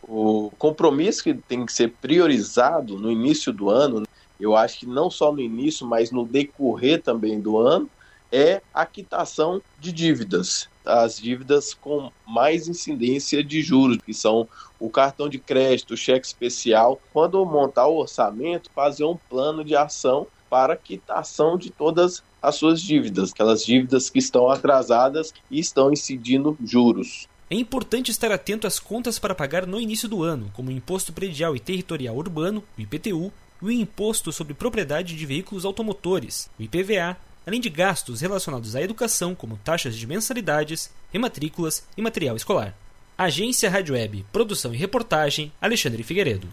O 0.10 0.52
compromisso 0.58 1.24
que 1.24 1.34
tem 1.34 1.66
que 1.66 1.72
ser 1.72 1.94
priorizado 2.02 2.98
no 2.98 3.12
início 3.12 3.54
do 3.54 3.70
ano 3.70 4.04
eu 4.40 4.56
acho 4.56 4.80
que 4.80 4.86
não 4.86 5.12
só 5.12 5.32
no 5.32 5.42
início, 5.42 5.86
mas 5.86 6.12
no 6.12 6.26
decorrer 6.26 7.02
também 7.02 7.40
do 7.40 7.58
ano, 7.58 7.90
é 8.32 8.62
a 8.74 8.86
quitação 8.86 9.62
de 9.78 9.92
dívidas. 9.92 10.70
As 10.86 11.18
dívidas 11.18 11.74
com 11.74 12.12
mais 12.26 12.68
incidência 12.68 13.44
de 13.44 13.62
juros, 13.62 13.98
que 13.98 14.14
são 14.14 14.48
o 14.80 14.90
cartão 14.90 15.28
de 15.28 15.38
crédito, 15.38 15.94
o 15.94 15.98
cheque 15.98 16.26
especial. 16.26 17.02
Quando 17.12 17.46
montar 17.46 17.88
o 17.88 17.98
orçamento, 17.98 18.72
fazer 18.74 19.04
um 19.04 19.18
plano 19.30 19.64
de 19.64 19.76
ação 19.76 20.26
para 20.50 20.76
quitação 20.76 21.58
de 21.58 21.70
todas 21.70 22.24
as 22.42 22.56
suas 22.56 22.82
dívidas, 22.82 23.32
aquelas 23.32 23.66
dívidas 23.66 24.10
que 24.10 24.20
estão 24.20 24.50
atrasadas 24.50 25.34
e 25.52 25.60
estão 25.60 25.92
incidindo 25.92 26.58
juros. 26.64 27.28
É 27.52 27.56
importante 27.56 28.12
estar 28.12 28.32
atento 28.32 28.68
às 28.68 28.80
contas 28.80 29.18
para 29.18 29.34
pagar 29.34 29.66
no 29.66 29.82
início 29.82 30.08
do 30.08 30.22
ano, 30.22 30.52
como 30.54 30.70
o 30.70 30.72
Imposto 30.72 31.12
Predial 31.12 31.56
e 31.56 31.60
Territorial 31.60 32.16
Urbano, 32.16 32.64
o 32.78 32.82
IPTU, 32.82 33.34
o 33.60 33.72
Imposto 33.72 34.32
sobre 34.32 34.54
Propriedade 34.54 35.16
de 35.16 35.26
Veículos 35.26 35.66
Automotores, 35.66 36.48
o 36.60 36.62
IPVA, 36.62 37.18
além 37.48 37.60
de 37.60 37.68
gastos 37.68 38.22
relacionados 38.22 38.76
à 38.76 38.82
educação, 38.84 39.34
como 39.34 39.58
taxas 39.64 39.98
de 39.98 40.06
mensalidades, 40.06 40.92
rematrículas 41.12 41.84
e 41.98 42.02
material 42.04 42.36
escolar. 42.36 42.78
Agência 43.18 43.68
Rádio 43.68 43.96
Web, 43.96 44.26
produção 44.32 44.72
e 44.72 44.78
reportagem, 44.78 45.52
Alexandre 45.60 46.04
Figueiredo. 46.04 46.48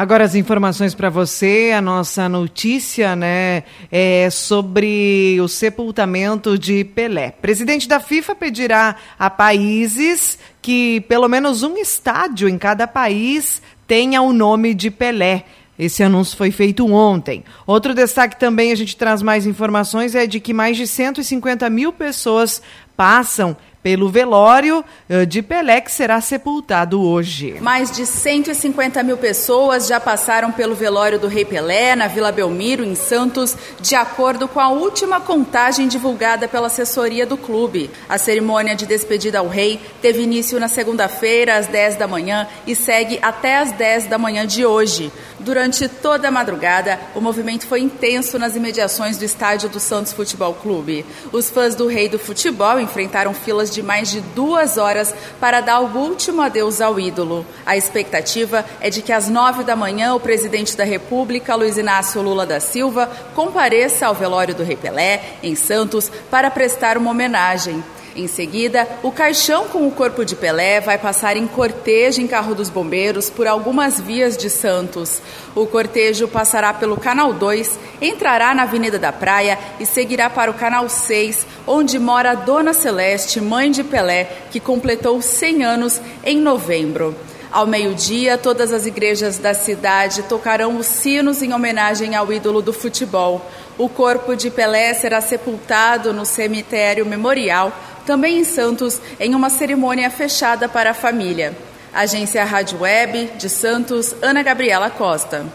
Agora 0.00 0.24
as 0.24 0.34
informações 0.34 0.94
para 0.94 1.10
você, 1.10 1.72
a 1.76 1.82
nossa 1.82 2.26
notícia, 2.26 3.14
né, 3.14 3.64
é 3.92 4.30
sobre 4.30 5.36
o 5.42 5.46
sepultamento 5.46 6.58
de 6.58 6.84
Pelé. 6.84 7.32
Presidente 7.32 7.86
da 7.86 8.00
FIFA 8.00 8.34
pedirá 8.34 8.96
a 9.18 9.28
países 9.28 10.38
que 10.62 11.02
pelo 11.02 11.28
menos 11.28 11.62
um 11.62 11.76
estádio 11.76 12.48
em 12.48 12.56
cada 12.56 12.86
país 12.86 13.60
tenha 13.86 14.22
o 14.22 14.32
nome 14.32 14.72
de 14.72 14.90
Pelé. 14.90 15.44
Esse 15.78 16.02
anúncio 16.02 16.34
foi 16.34 16.50
feito 16.50 16.90
ontem. 16.90 17.44
Outro 17.66 17.94
destaque 17.94 18.40
também, 18.40 18.72
a 18.72 18.76
gente 18.76 18.96
traz 18.96 19.20
mais 19.20 19.44
informações, 19.44 20.14
é 20.14 20.26
de 20.26 20.40
que 20.40 20.54
mais 20.54 20.78
de 20.78 20.86
150 20.86 21.68
mil 21.68 21.92
pessoas 21.92 22.62
passam 22.96 23.54
pelo 23.82 24.08
velório 24.08 24.84
eh, 25.08 25.24
de 25.24 25.42
Pelé, 25.42 25.80
que 25.80 25.90
será 25.90 26.20
sepultado 26.20 27.02
hoje. 27.02 27.56
Mais 27.60 27.90
de 27.90 28.04
150 28.04 29.02
mil 29.02 29.16
pessoas 29.16 29.86
já 29.86 29.98
passaram 29.98 30.52
pelo 30.52 30.74
velório 30.74 31.18
do 31.18 31.28
Rei 31.28 31.44
Pelé, 31.44 31.96
na 31.96 32.06
Vila 32.06 32.30
Belmiro, 32.30 32.84
em 32.84 32.94
Santos, 32.94 33.56
de 33.80 33.94
acordo 33.94 34.46
com 34.46 34.60
a 34.60 34.68
última 34.68 35.20
contagem 35.20 35.88
divulgada 35.88 36.46
pela 36.46 36.66
assessoria 36.66 37.26
do 37.26 37.36
clube. 37.36 37.90
A 38.08 38.18
cerimônia 38.18 38.74
de 38.74 38.86
despedida 38.86 39.38
ao 39.38 39.48
rei 39.48 39.80
teve 40.02 40.22
início 40.22 40.60
na 40.60 40.68
segunda-feira, 40.68 41.56
às 41.56 41.66
10 41.66 41.96
da 41.96 42.06
manhã, 42.06 42.46
e 42.66 42.74
segue 42.74 43.18
até 43.22 43.58
às 43.58 43.72
10 43.72 44.06
da 44.06 44.18
manhã 44.18 44.46
de 44.46 44.66
hoje. 44.66 45.10
Durante 45.40 45.88
toda 45.88 46.28
a 46.28 46.30
madrugada, 46.30 47.00
o 47.14 47.20
movimento 47.20 47.66
foi 47.66 47.80
intenso 47.80 48.38
nas 48.38 48.56
imediações 48.56 49.16
do 49.16 49.24
estádio 49.24 49.70
do 49.70 49.80
Santos 49.80 50.12
Futebol 50.12 50.52
Clube. 50.52 51.06
Os 51.32 51.48
fãs 51.48 51.74
do 51.74 51.86
Rei 51.86 52.10
do 52.10 52.18
Futebol 52.18 52.78
enfrentaram 52.78 53.32
filas 53.32 53.70
de 53.70 53.82
mais 53.82 54.10
de 54.10 54.20
duas 54.20 54.76
horas 54.76 55.14
para 55.40 55.62
dar 55.62 55.80
o 55.80 55.96
último 55.96 56.42
adeus 56.42 56.82
ao 56.82 57.00
ídolo. 57.00 57.46
A 57.64 57.74
expectativa 57.74 58.66
é 58.82 58.90
de 58.90 59.00
que 59.00 59.14
às 59.14 59.30
nove 59.30 59.64
da 59.64 59.74
manhã 59.74 60.14
o 60.14 60.20
presidente 60.20 60.76
da 60.76 60.84
República, 60.84 61.54
Luiz 61.54 61.78
Inácio 61.78 62.20
Lula 62.20 62.44
da 62.44 62.60
Silva, 62.60 63.10
compareça 63.34 64.08
ao 64.08 64.14
velório 64.14 64.54
do 64.54 64.62
Rei 64.62 64.76
Pelé, 64.76 65.36
em 65.42 65.54
Santos, 65.54 66.12
para 66.30 66.50
prestar 66.50 66.98
uma 66.98 67.12
homenagem. 67.12 67.82
Em 68.20 68.28
seguida, 68.28 68.86
o 69.02 69.10
caixão 69.10 69.64
com 69.68 69.88
o 69.88 69.90
corpo 69.90 70.26
de 70.26 70.36
Pelé 70.36 70.78
vai 70.78 70.98
passar 70.98 71.38
em 71.38 71.46
cortejo 71.46 72.20
em 72.20 72.26
carro 72.26 72.54
dos 72.54 72.68
bombeiros 72.68 73.30
por 73.30 73.46
algumas 73.46 73.98
vias 73.98 74.36
de 74.36 74.50
Santos. 74.50 75.22
O 75.54 75.66
cortejo 75.66 76.28
passará 76.28 76.74
pelo 76.74 76.98
Canal 76.98 77.32
2, 77.32 77.78
entrará 77.98 78.54
na 78.54 78.64
Avenida 78.64 78.98
da 78.98 79.10
Praia 79.10 79.58
e 79.80 79.86
seguirá 79.86 80.28
para 80.28 80.50
o 80.50 80.54
Canal 80.54 80.86
6, 80.86 81.46
onde 81.66 81.98
mora 81.98 82.34
Dona 82.34 82.74
Celeste, 82.74 83.40
mãe 83.40 83.70
de 83.70 83.82
Pelé, 83.82 84.24
que 84.50 84.60
completou 84.60 85.22
100 85.22 85.64
anos 85.64 85.98
em 86.22 86.36
novembro. 86.42 87.16
Ao 87.50 87.66
meio-dia, 87.66 88.38
todas 88.38 88.72
as 88.72 88.86
igrejas 88.86 89.38
da 89.38 89.52
cidade 89.54 90.22
tocarão 90.24 90.76
os 90.76 90.86
sinos 90.86 91.42
em 91.42 91.52
homenagem 91.52 92.14
ao 92.14 92.32
ídolo 92.32 92.62
do 92.62 92.72
futebol. 92.72 93.44
O 93.76 93.88
corpo 93.88 94.36
de 94.36 94.50
Pelé 94.50 94.94
será 94.94 95.20
sepultado 95.20 96.12
no 96.12 96.24
cemitério 96.24 97.04
memorial, 97.04 97.72
também 98.06 98.38
em 98.38 98.44
Santos, 98.44 99.00
em 99.18 99.34
uma 99.34 99.50
cerimônia 99.50 100.10
fechada 100.10 100.68
para 100.68 100.90
a 100.90 100.94
família. 100.94 101.56
Agência 101.92 102.44
Rádio 102.44 102.80
Web 102.80 103.30
de 103.38 103.48
Santos, 103.48 104.14
Ana 104.22 104.42
Gabriela 104.42 104.90
Costa. 104.90 105.46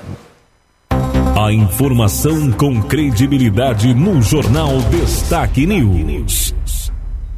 A 0.89 1.51
informação 1.51 2.51
com 2.51 2.81
credibilidade 2.81 3.93
no 3.93 4.21
Jornal 4.21 4.77
Destaque 4.89 5.65
News. 5.65 6.53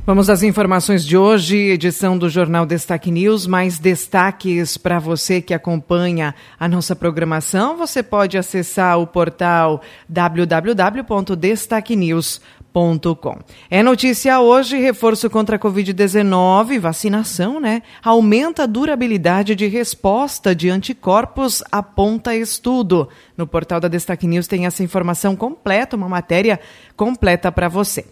Vamos 0.08 0.28
às 0.30 0.42
informações 0.42 1.06
de 1.06 1.18
hoje, 1.18 1.58
edição 1.58 2.18
do 2.18 2.30
Jornal 2.30 2.66
Destaque 2.66 3.12
News. 3.12 3.46
Mais 3.46 3.78
destaques 3.78 4.78
para 4.78 5.00
você 5.00 5.42
que 5.42 5.54
acompanha 5.54 6.34
a 6.58 6.66
nossa 6.66 6.96
programação. 6.96 7.76
Você 7.76 8.02
pode 8.02 8.38
acessar 8.38 8.98
o 9.00 9.06
portal 9.06 9.82
www.destaquenews.com. 10.08 12.57
É 13.72 13.82
notícia 13.82 14.40
hoje, 14.40 14.78
reforço 14.78 15.30
contra 15.30 15.56
a 15.56 15.60
Covid-19, 15.60 16.80
vacinação, 16.80 17.60
né? 17.60 17.82
Aumenta 18.04 18.64
a 18.64 18.68
durabilidade 18.68 19.56
de 19.56 19.66
resposta 19.68 20.54
de 20.54 20.70
anticorpos, 20.70 21.64
aponta 21.72 22.36
estudo. 22.36 23.10
No 23.36 23.48
portal 23.48 23.80
da 23.80 23.88
Destaque 23.88 24.28
News 24.28 24.46
tem 24.46 24.66
essa 24.66 24.84
informação 24.84 25.36
completa, 25.36 25.96
uma 25.96 26.08
matéria 26.08 26.60
completa 26.96 27.52
para 27.52 27.68
você. 27.68 28.06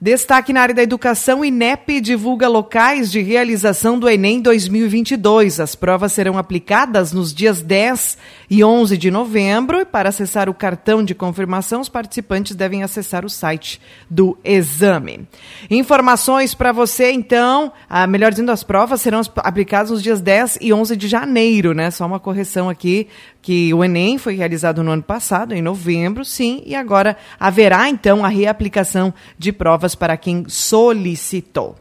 Destaque 0.00 0.52
na 0.52 0.60
área 0.60 0.74
da 0.76 0.82
educação, 0.82 1.44
INEP 1.44 2.00
divulga 2.00 2.46
locais 2.46 3.10
de 3.10 3.20
realização 3.20 3.98
do 3.98 4.08
Enem 4.08 4.40
2022. 4.40 5.58
As 5.58 5.74
provas 5.74 6.12
serão 6.12 6.38
aplicadas 6.38 7.12
nos 7.12 7.34
dias 7.34 7.60
10 7.60 8.16
e 8.50 8.64
11 8.64 8.96
de 8.96 9.10
novembro 9.10 9.80
e 9.80 9.84
para 9.84 10.08
acessar 10.08 10.48
o 10.48 10.54
cartão 10.54 11.04
de 11.04 11.14
confirmação, 11.14 11.80
os 11.80 11.88
participantes 11.88 12.56
devem 12.56 12.82
acessar 12.82 13.24
o 13.24 13.30
site 13.30 13.80
do 14.08 14.38
exame. 14.42 15.28
Informações 15.70 16.54
para 16.54 16.72
você, 16.72 17.12
então, 17.12 17.72
ah, 17.88 18.06
melhor 18.06 18.30
dizendo, 18.30 18.50
as 18.50 18.62
provas 18.62 19.00
serão 19.00 19.20
aplicadas 19.36 19.90
nos 19.90 20.02
dias 20.02 20.20
10 20.20 20.58
e 20.60 20.72
11 20.72 20.96
de 20.96 21.08
janeiro, 21.08 21.74
né? 21.74 21.90
Só 21.90 22.06
uma 22.06 22.20
correção 22.20 22.68
aqui, 22.68 23.08
que 23.42 23.72
o 23.72 23.84
Enem 23.84 24.18
foi 24.18 24.34
realizado 24.34 24.82
no 24.82 24.90
ano 24.90 25.02
passado, 25.02 25.54
em 25.54 25.62
novembro, 25.62 26.24
sim, 26.24 26.62
e 26.66 26.74
agora 26.74 27.16
haverá, 27.38 27.88
então, 27.88 28.24
a 28.24 28.28
reaplicação 28.28 29.12
de 29.38 29.52
provas 29.52 29.94
para 29.94 30.16
quem 30.16 30.44
solicitou. 30.48 31.76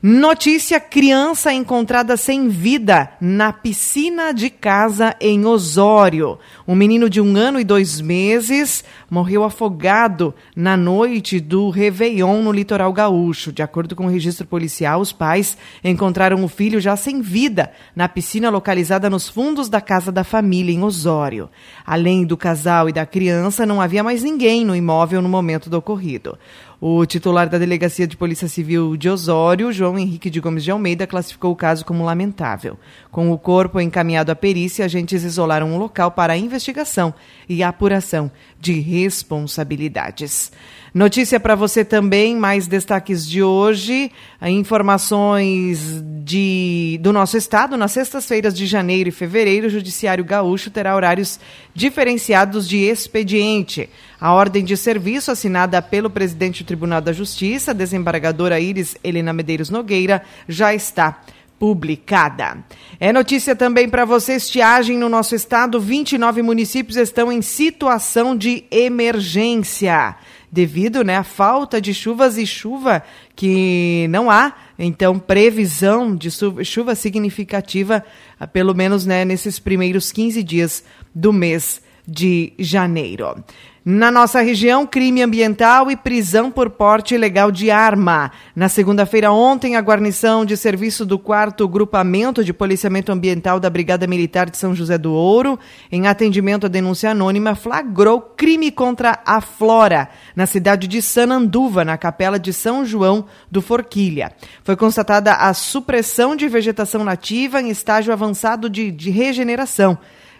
Notícia: 0.00 0.78
criança 0.78 1.52
encontrada 1.52 2.16
sem 2.16 2.48
vida 2.48 3.10
na 3.20 3.52
piscina 3.52 4.32
de 4.32 4.48
casa 4.48 5.16
em 5.20 5.44
Osório. 5.44 6.38
Um 6.68 6.76
menino 6.76 7.10
de 7.10 7.20
um 7.20 7.36
ano 7.36 7.58
e 7.58 7.64
dois 7.64 8.00
meses 8.00 8.84
morreu 9.10 9.42
afogado 9.42 10.32
na 10.54 10.76
noite 10.76 11.40
do 11.40 11.68
Réveillon 11.68 12.42
no 12.42 12.52
litoral 12.52 12.92
gaúcho. 12.92 13.50
De 13.50 13.60
acordo 13.60 13.96
com 13.96 14.06
o 14.06 14.10
registro 14.10 14.46
policial, 14.46 15.00
os 15.00 15.12
pais 15.12 15.58
encontraram 15.82 16.44
o 16.44 16.48
filho 16.48 16.80
já 16.80 16.94
sem 16.94 17.20
vida 17.20 17.72
na 17.96 18.08
piscina 18.08 18.50
localizada 18.50 19.10
nos 19.10 19.28
fundos 19.28 19.68
da 19.68 19.80
casa 19.80 20.12
da 20.12 20.22
família 20.22 20.72
em 20.72 20.84
Osório. 20.84 21.50
Além 21.84 22.24
do 22.24 22.36
casal 22.36 22.88
e 22.88 22.92
da 22.92 23.04
criança, 23.04 23.66
não 23.66 23.80
havia 23.80 24.04
mais 24.04 24.22
ninguém 24.22 24.64
no 24.64 24.76
imóvel 24.76 25.20
no 25.20 25.28
momento 25.28 25.68
do 25.68 25.76
ocorrido. 25.76 26.38
O 26.80 27.04
titular 27.04 27.48
da 27.48 27.58
Delegacia 27.58 28.06
de 28.06 28.16
Polícia 28.16 28.46
Civil 28.46 28.96
de 28.96 29.08
Osório, 29.08 29.72
João 29.72 29.98
Henrique 29.98 30.30
de 30.30 30.38
Gomes 30.38 30.62
de 30.62 30.70
Almeida, 30.70 31.08
classificou 31.08 31.50
o 31.50 31.56
caso 31.56 31.84
como 31.84 32.04
lamentável. 32.04 32.78
Com 33.10 33.32
o 33.32 33.38
corpo 33.38 33.80
encaminhado 33.80 34.30
à 34.30 34.36
perícia, 34.36 34.84
agentes 34.84 35.24
isolaram 35.24 35.74
o 35.74 35.78
local 35.78 36.12
para 36.12 36.34
a 36.34 36.38
investigação 36.38 37.12
e 37.48 37.64
apuração 37.64 38.30
de 38.60 38.74
responsabilidades. 38.78 40.52
Notícia 40.94 41.40
para 41.40 41.56
você 41.56 41.84
também, 41.84 42.36
mais 42.36 42.68
destaques 42.68 43.28
de 43.28 43.42
hoje, 43.42 44.12
informações 44.40 46.00
de, 46.24 46.98
do 47.02 47.12
nosso 47.12 47.36
estado. 47.36 47.76
Nas 47.76 47.90
sextas-feiras 47.90 48.54
de 48.54 48.66
janeiro 48.66 49.08
e 49.08 49.12
fevereiro, 49.12 49.66
o 49.66 49.70
Judiciário 49.70 50.24
Gaúcho 50.24 50.70
terá 50.70 50.94
horários 50.94 51.40
diferenciados 51.74 52.68
de 52.68 52.78
expediente. 52.78 53.90
A 54.20 54.32
ordem 54.32 54.64
de 54.64 54.76
serviço 54.76 55.30
assinada 55.30 55.80
pelo 55.80 56.10
presidente 56.10 56.64
do 56.64 56.66
Tribunal 56.66 57.00
da 57.00 57.12
Justiça, 57.12 57.72
desembargadora 57.72 58.58
Iris 58.58 58.96
Helena 59.04 59.32
Medeiros 59.32 59.70
Nogueira, 59.70 60.22
já 60.48 60.74
está 60.74 61.22
publicada. 61.58 62.58
É 62.98 63.12
notícia 63.12 63.54
também 63.54 63.88
para 63.88 64.04
você: 64.04 64.34
estiagem 64.34 64.98
no 64.98 65.08
nosso 65.08 65.34
estado. 65.34 65.80
29 65.80 66.42
municípios 66.42 66.96
estão 66.96 67.30
em 67.30 67.42
situação 67.42 68.36
de 68.36 68.64
emergência 68.70 70.16
devido 70.50 71.04
né, 71.04 71.16
à 71.18 71.22
falta 71.22 71.80
de 71.80 71.92
chuvas 71.92 72.38
e 72.38 72.46
chuva 72.46 73.02
que 73.36 74.06
não 74.08 74.30
há, 74.30 74.54
então, 74.78 75.18
previsão 75.18 76.16
de 76.16 76.30
chuva 76.64 76.94
significativa, 76.94 78.04
ah, 78.40 78.46
pelo 78.46 78.74
menos 78.74 79.04
né, 79.04 79.24
nesses 79.24 79.58
primeiros 79.58 80.10
15 80.10 80.42
dias 80.42 80.82
do 81.14 81.32
mês 81.32 81.82
de 82.06 82.54
janeiro. 82.58 83.44
Na 83.90 84.10
nossa 84.10 84.42
região, 84.42 84.86
crime 84.86 85.22
ambiental 85.22 85.90
e 85.90 85.96
prisão 85.96 86.50
por 86.50 86.68
porte 86.68 87.14
ilegal 87.14 87.50
de 87.50 87.70
arma. 87.70 88.30
Na 88.54 88.68
segunda-feira 88.68 89.32
ontem, 89.32 89.76
a 89.76 89.80
guarnição 89.80 90.44
de 90.44 90.58
serviço 90.58 91.06
do 91.06 91.18
4 91.18 91.66
Grupamento 91.66 92.44
de 92.44 92.52
Policiamento 92.52 93.10
Ambiental 93.10 93.58
da 93.58 93.70
Brigada 93.70 94.06
Militar 94.06 94.50
de 94.50 94.58
São 94.58 94.74
José 94.74 94.98
do 94.98 95.14
Ouro, 95.14 95.58
em 95.90 96.06
atendimento 96.06 96.66
à 96.66 96.68
denúncia 96.68 97.12
anônima, 97.12 97.54
flagrou 97.54 98.20
crime 98.20 98.70
contra 98.70 99.20
a 99.24 99.40
flora, 99.40 100.10
na 100.36 100.44
cidade 100.44 100.86
de 100.86 101.00
Sananduva, 101.00 101.82
na 101.82 101.96
capela 101.96 102.38
de 102.38 102.52
São 102.52 102.84
João 102.84 103.24
do 103.50 103.62
Forquilha. 103.62 104.32
Foi 104.62 104.76
constatada 104.76 105.32
a 105.32 105.54
supressão 105.54 106.36
de 106.36 106.46
vegetação 106.46 107.04
nativa 107.04 107.62
em 107.62 107.70
estágio 107.70 108.12
avançado 108.12 108.68
de, 108.68 108.90
de 108.90 109.08
regeneração. 109.08 109.96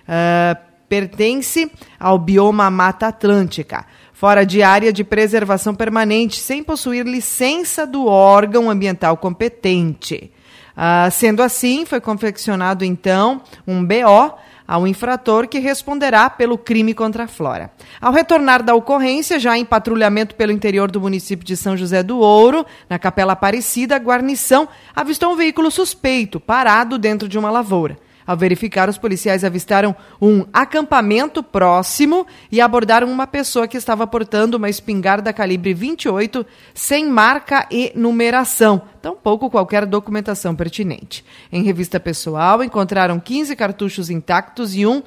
Uh, 0.07 0.68
pertence 0.89 1.71
ao 1.99 2.19
bioma 2.19 2.71
Mata 2.71 3.09
Atlântica, 3.09 3.85
fora 4.13 4.45
de 4.45 4.63
área 4.63 4.93
de 4.93 5.05
preservação 5.05 5.75
permanente, 5.75 6.41
sem 6.41 6.63
possuir 6.63 7.05
licença 7.05 7.87
do 7.87 8.07
órgão 8.07 8.71
ambiental 8.71 9.17
competente. 9.17 10.33
Ah, 10.77 11.09
sendo 11.11 11.43
assim, 11.43 11.85
foi 11.85 12.01
confeccionado 12.01 12.85
então 12.85 13.43
um 13.67 13.85
BO 13.85 14.37
ao 14.69 14.87
infrator 14.87 15.49
que 15.49 15.59
responderá 15.59 16.29
pelo 16.29 16.59
crime 16.59 16.93
contra 16.93 17.25
a 17.25 17.27
flora. 17.27 17.73
Ao 18.01 18.13
retornar 18.13 18.63
da 18.63 18.75
ocorrência, 18.75 19.41
já 19.41 19.57
em 19.57 19.65
patrulhamento 19.65 20.35
pelo 20.35 20.53
interior 20.53 20.91
do 20.91 21.01
município 21.01 21.45
de 21.45 21.57
São 21.57 21.77
José 21.77 22.03
do 22.03 22.19
Ouro, 22.19 22.67
na 22.89 22.99
Capela 22.99 23.33
Aparecida, 23.33 23.97
a 23.97 23.99
guarnição 23.99 24.69
avistou 24.95 25.33
um 25.33 25.37
veículo 25.37 25.71
suspeito 25.71 26.39
parado 26.39 26.99
dentro 26.99 27.27
de 27.29 27.39
uma 27.39 27.51
lavoura. 27.51 27.97
Ao 28.29 28.37
verificar, 28.37 28.91
os 28.91 28.99
policiais 28.99 29.43
avistaram 29.43 29.97
um 30.21 30.45
acampamento 30.53 31.43
próximo 31.43 32.27
e 32.53 32.61
abordaram 32.61 33.11
uma 33.11 33.27
pessoa 33.27 33.67
que 33.67 33.79
estava 33.79 34.07
portando 34.07 34.59
uma 34.59 34.69
espingarda 34.69 35.33
calibre 35.33 35.73
28 35.73 36.45
sem 36.75 37.09
marca 37.09 37.67
e 37.71 37.91
numeração, 37.95 38.83
tampouco 39.01 39.49
qualquer 39.49 39.87
documentação 39.87 40.55
pertinente. 40.55 41.25
Em 41.51 41.63
revista 41.63 41.99
pessoal, 41.99 42.63
encontraram 42.63 43.19
15 43.19 43.57
cartuchos 43.57 44.11
intactos 44.11 44.77
e 44.77 44.85
um 44.85 44.99
uh, 44.99 45.03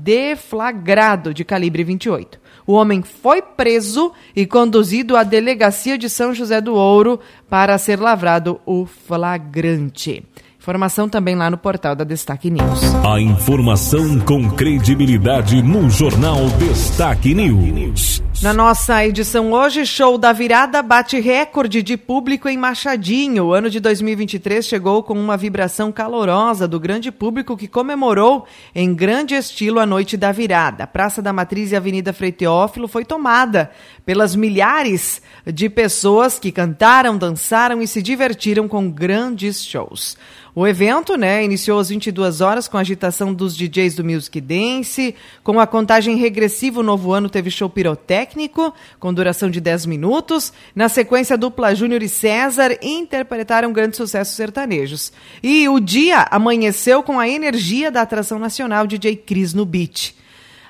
deflagrado 0.00 1.34
de 1.34 1.44
calibre 1.44 1.82
28. 1.82 2.38
O 2.64 2.74
homem 2.74 3.02
foi 3.02 3.42
preso 3.42 4.12
e 4.36 4.46
conduzido 4.46 5.16
à 5.16 5.24
delegacia 5.24 5.98
de 5.98 6.08
São 6.08 6.32
José 6.32 6.60
do 6.60 6.76
Ouro 6.76 7.18
para 7.48 7.76
ser 7.76 7.98
lavrado 7.98 8.60
o 8.64 8.86
flagrante. 8.86 10.24
Informação 10.70 11.08
também 11.08 11.34
lá 11.34 11.50
no 11.50 11.58
portal 11.58 11.96
da 11.96 12.04
Destaque 12.04 12.48
News. 12.48 12.80
A 13.04 13.20
informação 13.20 14.20
com 14.20 14.48
credibilidade 14.52 15.60
no 15.60 15.90
Jornal 15.90 16.46
Destaque 16.60 17.34
News. 17.34 18.22
Na 18.40 18.54
nossa 18.54 19.04
edição 19.04 19.52
hoje, 19.52 19.84
show 19.84 20.16
da 20.16 20.32
virada 20.32 20.80
bate 20.80 21.20
recorde 21.20 21.82
de 21.82 21.96
público 21.96 22.48
em 22.48 22.56
Machadinho. 22.56 23.46
O 23.46 23.52
ano 23.52 23.68
de 23.68 23.80
2023 23.80 24.64
chegou 24.64 25.02
com 25.02 25.12
uma 25.12 25.36
vibração 25.36 25.90
calorosa 25.92 26.66
do 26.66 26.80
grande 26.80 27.10
público 27.10 27.56
que 27.56 27.68
comemorou 27.68 28.46
em 28.74 28.94
grande 28.94 29.34
estilo 29.34 29.78
a 29.80 29.84
noite 29.84 30.16
da 30.16 30.32
virada. 30.32 30.84
A 30.84 30.86
Praça 30.86 31.20
da 31.20 31.32
Matriz 31.32 31.72
e 31.72 31.76
Avenida 31.76 32.14
Frei 32.14 32.32
Teófilo 32.32 32.88
foi 32.88 33.04
tomada 33.04 33.70
pelas 34.06 34.34
milhares 34.34 35.20
de 35.44 35.68
pessoas 35.68 36.38
que 36.38 36.50
cantaram, 36.50 37.18
dançaram 37.18 37.82
e 37.82 37.86
se 37.86 38.00
divertiram 38.00 38.66
com 38.68 38.90
grandes 38.90 39.62
shows. 39.62 40.16
O 40.54 40.59
evento, 40.66 41.16
né, 41.16 41.44
iniciou 41.44 41.78
às 41.78 41.90
22 41.90 42.40
horas 42.40 42.66
com 42.66 42.76
a 42.76 42.80
agitação 42.80 43.32
dos 43.32 43.56
DJs 43.56 43.94
do 43.94 44.04
Music 44.04 44.40
Dance, 44.40 45.14
com 45.44 45.60
a 45.60 45.66
contagem 45.66 46.16
regressiva, 46.16 46.80
o 46.80 46.82
novo 46.82 47.12
ano 47.12 47.30
teve 47.30 47.50
show 47.50 47.70
pirotécnico, 47.70 48.74
com 48.98 49.14
duração 49.14 49.48
de 49.48 49.60
10 49.60 49.86
minutos. 49.86 50.52
Na 50.74 50.88
sequência, 50.88 51.34
a 51.34 51.36
dupla 51.36 51.74
Júnior 51.74 52.02
e 52.02 52.08
César 52.08 52.76
interpretaram 52.82 53.72
grandes 53.72 53.96
sucessos 53.96 54.34
sertanejos. 54.34 55.12
E 55.42 55.68
o 55.68 55.78
dia 55.78 56.26
amanheceu 56.30 57.02
com 57.02 57.20
a 57.20 57.28
energia 57.28 57.90
da 57.90 58.02
atração 58.02 58.38
nacional 58.38 58.86
DJ 58.86 59.16
Cris 59.16 59.54
no 59.54 59.64
beat. 59.64 60.14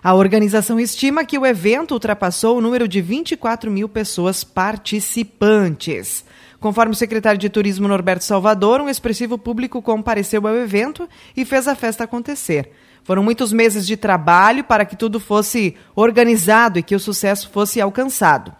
A 0.03 0.15
organização 0.15 0.81
estima 0.81 1.25
que 1.25 1.39
o 1.39 1.45
evento 1.45 1.93
ultrapassou 1.93 2.57
o 2.57 2.61
número 2.61 2.89
de 2.89 3.03
24 3.03 3.71
mil 3.71 3.89
pessoas 3.89 4.43
participantes. 4.43 6.25
Conforme 6.61 6.93
o 6.93 6.97
secretário 6.97 7.41
de 7.41 7.49
Turismo 7.49 7.89
Norberto 7.89 8.23
Salvador, 8.23 8.83
um 8.83 8.89
expressivo 8.89 9.39
público 9.39 9.81
compareceu 9.81 10.47
ao 10.47 10.55
evento 10.55 11.09
e 11.35 11.47
fez 11.47 11.67
a 11.67 11.75
festa 11.75 12.05
acontecer. 12.05 12.71
Foram 13.03 13.23
muitos 13.23 13.51
meses 13.51 13.87
de 13.87 13.97
trabalho 13.97 14.63
para 14.63 14.85
que 14.85 14.95
tudo 14.95 15.19
fosse 15.19 15.75
organizado 15.97 16.79
e 16.79 16.83
que 16.83 16.95
o 16.95 17.01
sucesso 17.01 17.49
fosse 17.51 17.81
alcançado. 17.81 18.53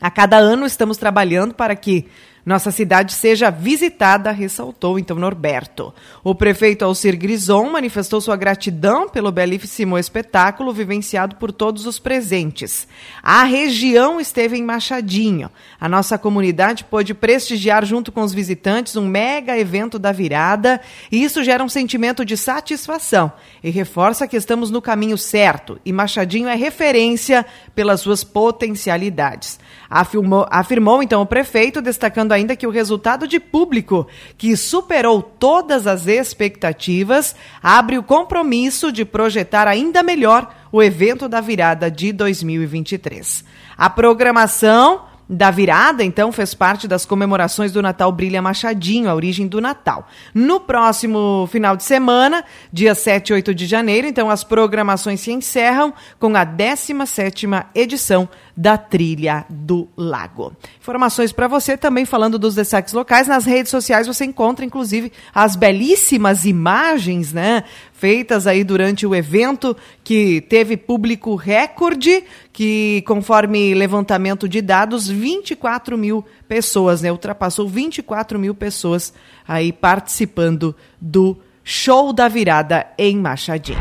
A 0.00 0.10
cada 0.10 0.38
ano 0.38 0.64
estamos 0.64 0.96
trabalhando 0.96 1.54
para 1.54 1.76
que 1.76 2.08
nossa 2.50 2.72
cidade 2.72 3.14
seja 3.14 3.48
visitada, 3.48 4.32
ressaltou 4.32 4.98
então 4.98 5.16
Norberto. 5.16 5.94
O 6.24 6.34
prefeito 6.34 6.84
Alcir 6.84 7.16
Grison 7.16 7.70
manifestou 7.70 8.20
sua 8.20 8.36
gratidão 8.36 9.08
pelo 9.08 9.30
belíssimo 9.30 9.96
espetáculo 9.96 10.72
vivenciado 10.72 11.36
por 11.36 11.52
todos 11.52 11.86
os 11.86 12.00
presentes. 12.00 12.88
A 13.22 13.44
região 13.44 14.20
esteve 14.20 14.56
em 14.56 14.64
Machadinho. 14.64 15.48
A 15.80 15.88
nossa 15.88 16.18
comunidade 16.18 16.82
pôde 16.82 17.14
prestigiar 17.14 17.84
junto 17.86 18.10
com 18.10 18.20
os 18.20 18.34
visitantes 18.34 18.96
um 18.96 19.06
mega 19.06 19.56
evento 19.56 19.96
da 19.96 20.10
virada 20.10 20.80
e 21.10 21.22
isso 21.22 21.44
gera 21.44 21.62
um 21.62 21.68
sentimento 21.68 22.24
de 22.24 22.36
satisfação 22.36 23.32
e 23.62 23.70
reforça 23.70 24.26
que 24.26 24.36
estamos 24.36 24.72
no 24.72 24.82
caminho 24.82 25.16
certo 25.16 25.78
e 25.84 25.92
Machadinho 25.92 26.48
é 26.48 26.56
referência 26.56 27.46
pelas 27.76 28.00
suas 28.00 28.24
potencialidades. 28.24 29.60
Afirmou, 29.88 30.46
afirmou 30.50 31.02
então 31.02 31.22
o 31.22 31.26
prefeito, 31.26 31.80
destacando 31.80 32.32
ainda 32.40 32.56
que 32.56 32.66
o 32.66 32.70
resultado 32.70 33.26
de 33.26 33.38
público, 33.38 34.06
que 34.36 34.56
superou 34.56 35.22
todas 35.22 35.86
as 35.86 36.06
expectativas, 36.06 37.36
abre 37.62 37.98
o 37.98 38.02
compromisso 38.02 38.90
de 38.90 39.04
projetar 39.04 39.68
ainda 39.68 40.02
melhor 40.02 40.54
o 40.72 40.82
evento 40.82 41.28
da 41.28 41.40
virada 41.40 41.90
de 41.90 42.12
2023. 42.12 43.44
A 43.76 43.88
programação 43.88 45.10
da 45.32 45.48
virada, 45.48 46.02
então, 46.02 46.32
fez 46.32 46.54
parte 46.54 46.88
das 46.88 47.06
comemorações 47.06 47.70
do 47.70 47.80
Natal 47.80 48.10
Brilha 48.10 48.42
Machadinho, 48.42 49.08
a 49.08 49.14
origem 49.14 49.46
do 49.46 49.60
Natal. 49.60 50.08
No 50.34 50.58
próximo 50.58 51.48
final 51.52 51.76
de 51.76 51.84
semana, 51.84 52.44
dia 52.72 52.96
7 52.96 53.28
e 53.28 53.34
8 53.34 53.54
de 53.54 53.64
janeiro, 53.64 54.08
então, 54.08 54.28
as 54.28 54.42
programações 54.42 55.20
se 55.20 55.30
encerram 55.30 55.94
com 56.18 56.34
a 56.36 56.44
17ª 56.44 57.66
edição 57.76 58.28
da 58.60 58.76
Trilha 58.76 59.46
do 59.48 59.88
Lago. 59.96 60.52
Informações 60.78 61.32
para 61.32 61.48
você 61.48 61.78
também 61.78 62.04
falando 62.04 62.38
dos 62.38 62.54
destaques 62.54 62.92
locais. 62.92 63.26
Nas 63.26 63.46
redes 63.46 63.70
sociais 63.70 64.06
você 64.06 64.26
encontra, 64.26 64.66
inclusive, 64.66 65.10
as 65.34 65.56
belíssimas 65.56 66.44
imagens, 66.44 67.32
né? 67.32 67.64
Feitas 67.94 68.46
aí 68.46 68.62
durante 68.62 69.06
o 69.06 69.14
evento, 69.14 69.74
que 70.04 70.42
teve 70.42 70.76
público 70.76 71.36
recorde, 71.36 72.22
que, 72.52 73.02
conforme 73.06 73.72
levantamento 73.72 74.46
de 74.46 74.60
dados, 74.60 75.08
24 75.08 75.96
mil 75.96 76.22
pessoas, 76.46 77.00
né? 77.00 77.10
Ultrapassou 77.10 77.66
24 77.66 78.38
mil 78.38 78.54
pessoas 78.54 79.14
aí 79.48 79.72
participando 79.72 80.76
do 81.00 81.34
Show 81.64 82.12
da 82.12 82.28
Virada 82.28 82.88
em 82.98 83.16
Machadinho. 83.16 83.78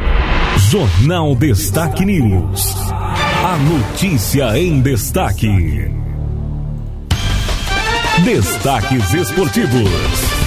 Jornal 0.72 1.36
Destaque 1.36 2.06
News. 2.06 2.76
A 3.41 3.56
notícia 3.56 4.60
em 4.60 4.82
destaque. 4.82 5.47
Destaques 8.25 9.13
esportivos. 9.13 10.39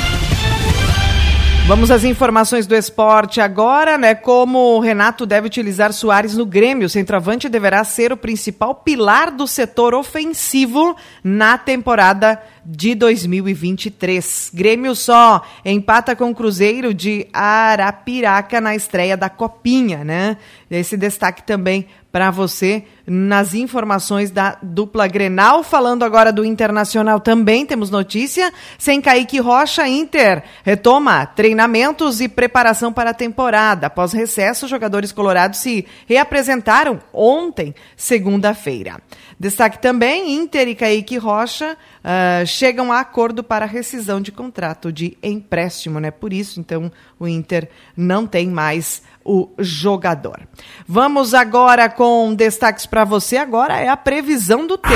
Vamos 1.66 1.90
às 1.90 2.05
informações 2.05 2.66
do 2.66 2.74
esporte 2.74 3.40
agora, 3.40 3.96
né? 3.96 4.14
Como 4.14 4.76
o 4.76 4.81
Renato 4.81 5.24
deve 5.24 5.46
utilizar 5.46 5.90
Soares 5.92 6.37
no 6.37 6.44
Grêmio, 6.44 6.87
o 6.87 6.90
centroavante 6.90 7.48
deverá 7.48 7.83
ser 7.83 8.12
o 8.12 8.16
principal 8.16 8.74
pilar 8.74 9.31
do 9.31 9.46
setor 9.46 9.94
ofensivo 9.94 10.94
na 11.24 11.57
temporada 11.57 12.42
de 12.62 12.94
2023. 12.94 14.50
Grêmio 14.52 14.94
só 14.94 15.42
empata 15.64 16.14
com 16.14 16.31
o 16.31 16.35
Cruzeiro 16.35 16.92
de 16.92 17.26
Arapiraca 17.33 18.61
na 18.61 18.74
estreia 18.74 19.16
da 19.16 19.31
Copinha, 19.31 20.05
né? 20.05 20.37
Esse 20.70 20.96
destaque 20.96 21.42
também 21.42 21.87
para 22.12 22.31
você 22.31 22.85
nas 23.06 23.54
informações 23.54 24.30
da 24.30 24.56
dupla 24.62 25.06
Grenal. 25.06 25.62
Falando 25.62 26.04
agora 26.04 26.32
do 26.32 26.44
Internacional 26.44 27.20
também, 27.20 27.66
temos 27.66 27.90
notícia. 27.90 28.52
Sem 28.78 29.00
Kaique 29.00 29.38
Rocha, 29.38 29.86
Inter 29.88 30.42
retoma 30.62 31.26
treinamentos 31.26 32.20
e 32.20 32.28
preparação 32.28 32.92
para 32.92 33.10
a 33.10 33.14
temporada. 33.14 33.88
Após 33.88 34.12
recesso, 34.12 34.68
jogadores 34.68 35.12
colorados 35.12 35.58
se 35.58 35.86
reapresentaram 36.06 37.00
ontem, 37.12 37.74
segunda-feira. 37.96 39.00
Destaque 39.38 39.80
também, 39.80 40.34
Inter 40.34 40.68
e 40.68 40.74
Kaique 40.74 41.16
Rocha 41.16 41.76
uh, 41.76 42.46
chegam 42.46 42.92
a 42.92 43.00
acordo 43.00 43.42
para 43.42 43.66
rescisão 43.66 44.20
de 44.20 44.30
contrato 44.30 44.92
de 44.92 45.18
empréstimo, 45.22 45.98
né? 45.98 46.12
Por 46.12 46.32
isso, 46.32 46.60
então, 46.60 46.92
o 47.18 47.26
Inter 47.26 47.68
não 47.96 48.26
tem 48.26 48.46
mais 48.46 49.02
o 49.24 49.48
jogador. 49.58 50.40
Vamos 50.86 51.34
agora 51.34 51.88
com 51.88 52.34
destaques 52.34 52.86
para 52.92 53.07
você. 53.07 53.38
Agora 53.38 53.81
é 53.81 53.88
a 53.88 53.96
previsão 53.96 54.66
do 54.66 54.76
tempo. 54.76 54.92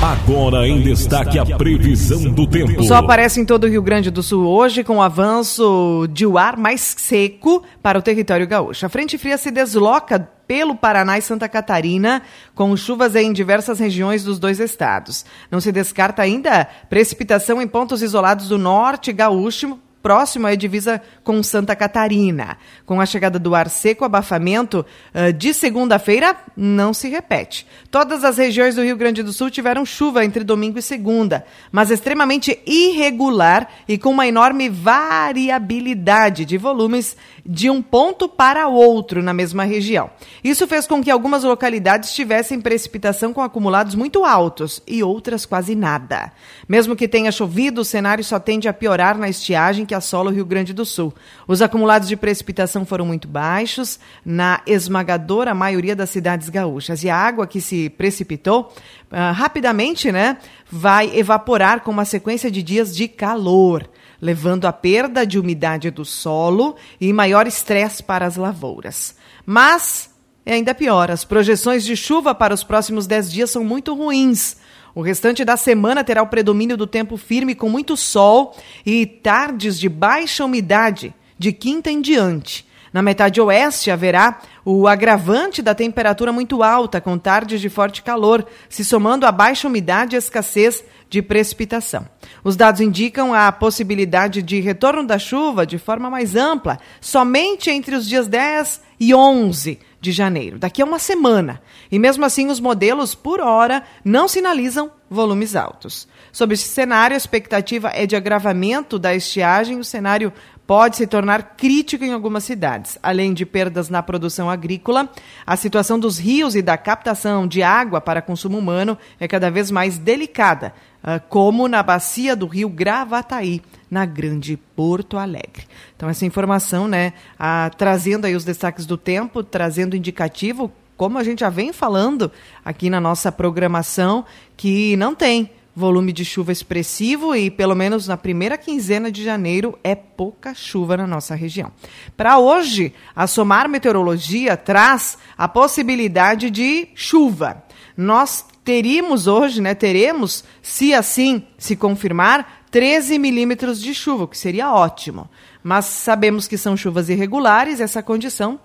Agora 0.00 0.66
em 0.66 0.80
destaque 0.80 1.38
a 1.38 1.44
previsão 1.44 2.32
do 2.32 2.46
tempo. 2.46 2.80
O 2.80 2.84
sol 2.84 2.96
aparece 2.96 3.38
em 3.38 3.44
todo 3.44 3.64
o 3.64 3.68
Rio 3.68 3.82
Grande 3.82 4.10
do 4.10 4.22
Sul 4.22 4.46
hoje 4.46 4.82
com 4.82 4.96
o 4.96 5.02
avanço 5.02 6.08
de 6.10 6.24
o 6.24 6.38
ar 6.38 6.56
mais 6.56 6.80
seco 6.80 7.62
para 7.82 7.98
o 7.98 8.02
território 8.02 8.46
gaúcho. 8.46 8.86
A 8.86 8.88
frente 8.88 9.18
fria 9.18 9.36
se 9.36 9.50
desloca 9.50 10.26
pelo 10.46 10.74
Paraná 10.74 11.18
e 11.18 11.20
Santa 11.20 11.46
Catarina, 11.46 12.22
com 12.54 12.74
chuvas 12.74 13.14
em 13.14 13.30
diversas 13.30 13.78
regiões 13.78 14.24
dos 14.24 14.38
dois 14.38 14.58
estados. 14.58 15.26
Não 15.50 15.60
se 15.60 15.70
descarta 15.70 16.22
ainda 16.22 16.66
precipitação 16.88 17.60
em 17.60 17.68
pontos 17.68 18.00
isolados 18.00 18.48
do 18.48 18.56
norte 18.56 19.12
gaúcho, 19.12 19.78
próximo 20.02 20.46
à 20.46 20.54
divisa 20.54 21.00
com 21.22 21.42
Santa 21.42 21.74
Catarina. 21.74 22.56
Com 22.86 23.00
a 23.00 23.06
chegada 23.06 23.38
do 23.38 23.54
ar 23.54 23.68
seco, 23.68 24.04
abafamento 24.04 24.84
uh, 25.14 25.32
de 25.32 25.52
segunda-feira 25.52 26.36
não 26.56 26.94
se 26.94 27.08
repete. 27.08 27.66
Todas 27.90 28.24
as 28.24 28.38
regiões 28.38 28.74
do 28.74 28.82
Rio 28.82 28.96
Grande 28.96 29.22
do 29.22 29.32
Sul 29.32 29.50
tiveram 29.50 29.84
chuva 29.84 30.24
entre 30.24 30.44
domingo 30.44 30.78
e 30.78 30.82
segunda, 30.82 31.44
mas 31.72 31.90
extremamente 31.90 32.58
irregular 32.66 33.68
e 33.86 33.98
com 33.98 34.10
uma 34.10 34.26
enorme 34.26 34.68
variabilidade 34.68 36.44
de 36.44 36.56
volumes 36.56 37.16
de 37.44 37.70
um 37.70 37.80
ponto 37.80 38.28
para 38.28 38.68
outro 38.68 39.22
na 39.22 39.32
mesma 39.32 39.64
região. 39.64 40.10
Isso 40.44 40.66
fez 40.66 40.86
com 40.86 41.02
que 41.02 41.10
algumas 41.10 41.44
localidades 41.44 42.12
tivessem 42.12 42.60
precipitação 42.60 43.32
com 43.32 43.40
acumulados 43.40 43.94
muito 43.94 44.24
altos 44.24 44.82
e 44.86 45.02
outras 45.02 45.46
quase 45.46 45.74
nada. 45.74 46.30
Mesmo 46.68 46.94
que 46.94 47.08
tenha 47.08 47.32
chovido, 47.32 47.80
o 47.80 47.84
cenário 47.84 48.22
só 48.22 48.38
tende 48.38 48.68
a 48.68 48.72
piorar 48.72 49.16
na 49.16 49.28
estiagem 49.28 49.86
que 49.88 49.94
assola 49.94 50.30
o 50.30 50.32
Rio 50.32 50.44
Grande 50.44 50.72
do 50.72 50.84
Sul. 50.84 51.12
Os 51.48 51.62
acumulados 51.62 52.06
de 52.06 52.16
precipitação 52.16 52.84
foram 52.84 53.06
muito 53.06 53.26
baixos 53.26 53.98
na 54.24 54.60
esmagadora 54.66 55.54
maioria 55.54 55.96
das 55.96 56.10
cidades 56.10 56.50
gaúchas 56.50 57.02
e 57.02 57.08
a 57.08 57.16
água 57.16 57.46
que 57.46 57.60
se 57.60 57.88
precipitou 57.88 58.72
uh, 59.10 59.32
rapidamente, 59.32 60.12
né, 60.12 60.36
vai 60.70 61.10
evaporar 61.16 61.80
com 61.80 61.90
uma 61.90 62.04
sequência 62.04 62.50
de 62.50 62.62
dias 62.62 62.94
de 62.94 63.08
calor 63.08 63.88
levando 64.20 64.66
à 64.66 64.72
perda 64.72 65.24
de 65.24 65.38
umidade 65.38 65.90
do 65.90 66.04
solo 66.04 66.76
e 67.00 67.12
maior 67.12 67.46
estresse 67.46 68.02
para 68.02 68.26
as 68.26 68.36
lavouras. 68.36 69.14
Mas 69.46 70.10
é 70.44 70.54
ainda 70.54 70.74
pior, 70.74 71.10
as 71.10 71.24
projeções 71.24 71.84
de 71.84 71.94
chuva 71.94 72.34
para 72.34 72.54
os 72.54 72.64
próximos 72.64 73.06
10 73.06 73.30
dias 73.30 73.50
são 73.50 73.62
muito 73.62 73.94
ruins. 73.94 74.56
O 74.98 75.00
restante 75.00 75.44
da 75.44 75.56
semana 75.56 76.02
terá 76.02 76.20
o 76.20 76.26
predomínio 76.26 76.76
do 76.76 76.84
tempo 76.84 77.16
firme 77.16 77.54
com 77.54 77.68
muito 77.68 77.96
sol 77.96 78.56
e 78.84 79.06
tardes 79.06 79.78
de 79.78 79.88
baixa 79.88 80.44
umidade 80.44 81.14
de 81.38 81.52
quinta 81.52 81.88
em 81.88 82.00
diante. 82.00 82.66
Na 82.92 83.00
metade 83.00 83.40
oeste 83.40 83.92
haverá 83.92 84.40
o 84.64 84.88
agravante 84.88 85.62
da 85.62 85.72
temperatura 85.72 86.32
muito 86.32 86.64
alta, 86.64 87.00
com 87.00 87.16
tardes 87.16 87.60
de 87.60 87.68
forte 87.68 88.02
calor, 88.02 88.44
se 88.68 88.84
somando 88.84 89.24
a 89.24 89.30
baixa 89.30 89.68
umidade 89.68 90.16
e 90.16 90.18
escassez 90.18 90.82
de 91.08 91.22
precipitação. 91.22 92.04
Os 92.42 92.56
dados 92.56 92.80
indicam 92.80 93.32
a 93.32 93.52
possibilidade 93.52 94.42
de 94.42 94.58
retorno 94.58 95.06
da 95.06 95.16
chuva 95.16 95.64
de 95.64 95.78
forma 95.78 96.10
mais 96.10 96.34
ampla, 96.34 96.80
somente 97.00 97.70
entre 97.70 97.94
os 97.94 98.04
dias 98.04 98.26
10 98.26 98.80
e 98.98 99.14
11 99.14 99.78
de 100.00 100.12
janeiro, 100.12 100.58
daqui 100.58 100.80
a 100.80 100.84
uma 100.84 100.98
semana. 100.98 101.60
E 101.90 101.98
mesmo 101.98 102.24
assim, 102.24 102.48
os 102.48 102.60
modelos 102.60 103.14
por 103.14 103.40
hora 103.40 103.82
não 104.04 104.28
sinalizam 104.28 104.90
volumes 105.10 105.56
altos. 105.56 106.06
Sobre 106.30 106.54
esse 106.54 106.68
cenário, 106.68 107.14
a 107.14 107.18
expectativa 107.18 107.90
é 107.92 108.06
de 108.06 108.14
agravamento 108.14 108.98
da 108.98 109.14
estiagem. 109.14 109.78
O 109.78 109.84
cenário 109.84 110.32
pode 110.68 110.96
se 110.98 111.06
tornar 111.06 111.56
crítico 111.56 112.04
em 112.04 112.12
algumas 112.12 112.44
cidades. 112.44 112.98
Além 113.02 113.32
de 113.32 113.46
perdas 113.46 113.88
na 113.88 114.02
produção 114.02 114.50
agrícola, 114.50 115.08
a 115.46 115.56
situação 115.56 115.98
dos 115.98 116.18
rios 116.18 116.54
e 116.54 116.60
da 116.60 116.76
captação 116.76 117.48
de 117.48 117.62
água 117.62 118.00
para 118.00 118.22
consumo 118.22 118.58
humano 118.58 118.96
é 119.18 119.26
cada 119.26 119.50
vez 119.50 119.70
mais 119.70 119.96
delicada, 119.96 120.74
ah, 121.02 121.18
como 121.18 121.66
na 121.66 121.82
bacia 121.82 122.36
do 122.36 122.46
rio 122.46 122.68
Gravataí, 122.68 123.62
na 123.90 124.04
Grande 124.04 124.56
Porto 124.76 125.16
Alegre. 125.16 125.66
Então, 125.96 126.08
essa 126.08 126.26
informação, 126.26 126.86
né, 126.88 127.12
a, 127.38 127.70
trazendo 127.76 128.26
aí 128.26 128.34
os 128.34 128.44
destaques 128.44 128.86
do 128.86 128.96
tempo, 128.96 129.42
trazendo 129.42 129.96
indicativo, 129.96 130.72
como 130.96 131.16
a 131.18 131.24
gente 131.24 131.40
já 131.40 131.48
vem 131.48 131.72
falando 131.72 132.30
aqui 132.64 132.90
na 132.90 133.00
nossa 133.00 133.30
programação, 133.30 134.24
que 134.56 134.96
não 134.96 135.14
tem 135.14 135.50
volume 135.78 136.12
de 136.12 136.24
chuva 136.24 136.50
expressivo 136.50 137.36
e, 137.36 137.52
pelo 137.52 137.74
menos 137.76 138.08
na 138.08 138.16
primeira 138.16 138.58
quinzena 138.58 139.12
de 139.12 139.22
janeiro, 139.22 139.78
é 139.84 139.94
pouca 139.94 140.52
chuva 140.52 140.96
na 140.96 141.06
nossa 141.06 141.36
região. 141.36 141.70
Para 142.16 142.36
hoje, 142.38 142.92
a 143.14 143.28
Somar 143.28 143.68
Meteorologia 143.68 144.56
traz 144.56 145.16
a 145.36 145.46
possibilidade 145.46 146.50
de 146.50 146.88
chuva. 146.96 147.62
Nós 147.96 148.44
teríamos 148.64 149.28
hoje, 149.28 149.60
né, 149.60 149.72
teremos, 149.72 150.42
se 150.60 150.92
assim 150.92 151.44
se 151.56 151.76
confirmar, 151.76 152.57
13 152.70 153.18
milímetros 153.18 153.80
de 153.80 153.94
chuva, 153.94 154.24
o 154.24 154.28
que 154.28 154.38
seria 154.38 154.72
ótimo. 154.72 155.28
Mas 155.62 155.84
sabemos 155.86 156.46
que 156.46 156.58
são 156.58 156.76
chuvas 156.76 157.08
irregulares, 157.08 157.80
essa 157.80 158.02
condição 158.02 158.60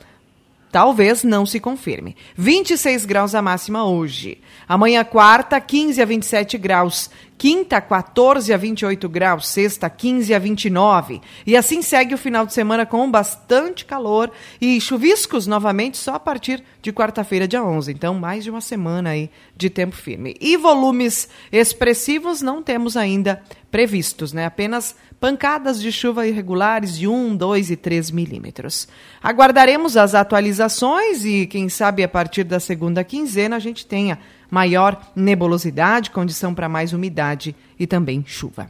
talvez 0.74 1.24
não 1.24 1.46
se 1.46 1.60
confirme. 1.60 2.18
26 2.36 3.06
graus 3.06 3.36
a 3.36 3.42
máxima 3.44 3.86
hoje. 3.86 4.40
Amanhã, 4.68 5.04
quarta, 5.04 5.62
15 5.62 6.02
a 6.02 6.06
27 6.06 6.58
graus. 6.58 7.12
Quinta, 7.44 7.82
14 7.82 8.54
a 8.54 8.56
28 8.56 9.10
graus. 9.10 9.50
Sexta, 9.50 9.90
15 9.90 10.34
a 10.34 10.40
29. 10.40 11.20
E 11.46 11.58
assim 11.58 11.82
segue 11.82 12.16
o 12.16 12.18
final 12.18 12.46
de 12.46 12.54
semana 12.54 12.86
com 12.86 13.12
bastante 13.12 13.84
calor 13.84 14.32
e 14.62 14.80
chuviscos 14.80 15.46
novamente 15.46 15.98
só 15.98 16.14
a 16.14 16.20
partir 16.22 16.64
de 16.82 16.94
quarta-feira, 16.94 17.46
dia 17.46 17.62
11. 17.62 17.92
Então, 17.92 18.14
mais 18.14 18.46
de 18.46 18.50
uma 18.50 18.62
semana 18.62 19.10
aí 19.10 19.30
de 19.58 19.70
tempo 19.70 19.94
firme. 19.94 20.38
E 20.40 20.56
volumes 20.56 21.28
expressivos 21.52 22.42
não 22.42 22.64
temos 22.64 22.96
ainda 22.96 23.44
previstos, 23.70 24.32
né? 24.32 24.46
Apenas 24.46 24.96
pancadas 25.20 25.82
de 25.82 25.92
chuva 25.92 26.26
irregulares 26.26 26.98
de 26.98 27.10
1, 27.10 27.36
2 27.36 27.72
e 27.72 27.76
3 27.76 28.12
milímetros. 28.12 28.88
Aguardaremos 29.22 29.98
as 29.98 30.16
atualizações 30.16 31.26
e, 31.26 31.46
quem 31.48 31.68
sabe, 31.68 32.04
a 32.04 32.08
partir 32.08 32.46
da 32.46 32.60
segunda 32.60 33.04
quinzena 33.04 33.58
a 33.58 33.60
gente 33.60 33.86
tenha 33.86 34.20
maior 34.54 35.02
nebulosidade, 35.16 36.12
condição 36.12 36.54
para 36.54 36.70
mais 36.70 36.94
umidade 36.94 37.56
e 37.80 37.88
também 37.88 38.24
chuva. 38.28 38.70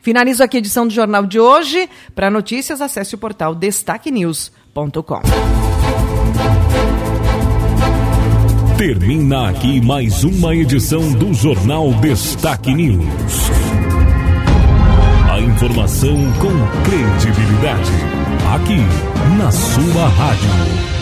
Finalizo 0.00 0.42
aqui 0.42 0.56
a 0.56 0.58
edição 0.58 0.84
do 0.86 0.92
Jornal 0.92 1.24
de 1.24 1.38
hoje. 1.38 1.88
Para 2.12 2.28
notícias, 2.28 2.80
acesse 2.80 3.14
o 3.14 3.18
portal 3.18 3.54
destaquenews.com. 3.54 5.20
Termina 8.76 9.50
aqui 9.50 9.80
mais 9.80 10.24
uma 10.24 10.54
edição 10.54 11.12
do 11.12 11.32
Jornal 11.32 11.92
Destaque 11.94 12.74
News. 12.74 13.50
A 15.30 15.40
informação 15.40 16.16
com 16.40 16.82
credibilidade. 16.84 17.92
Aqui, 18.54 18.78
na 19.38 19.50
sua 19.52 20.08
rádio. 20.08 20.95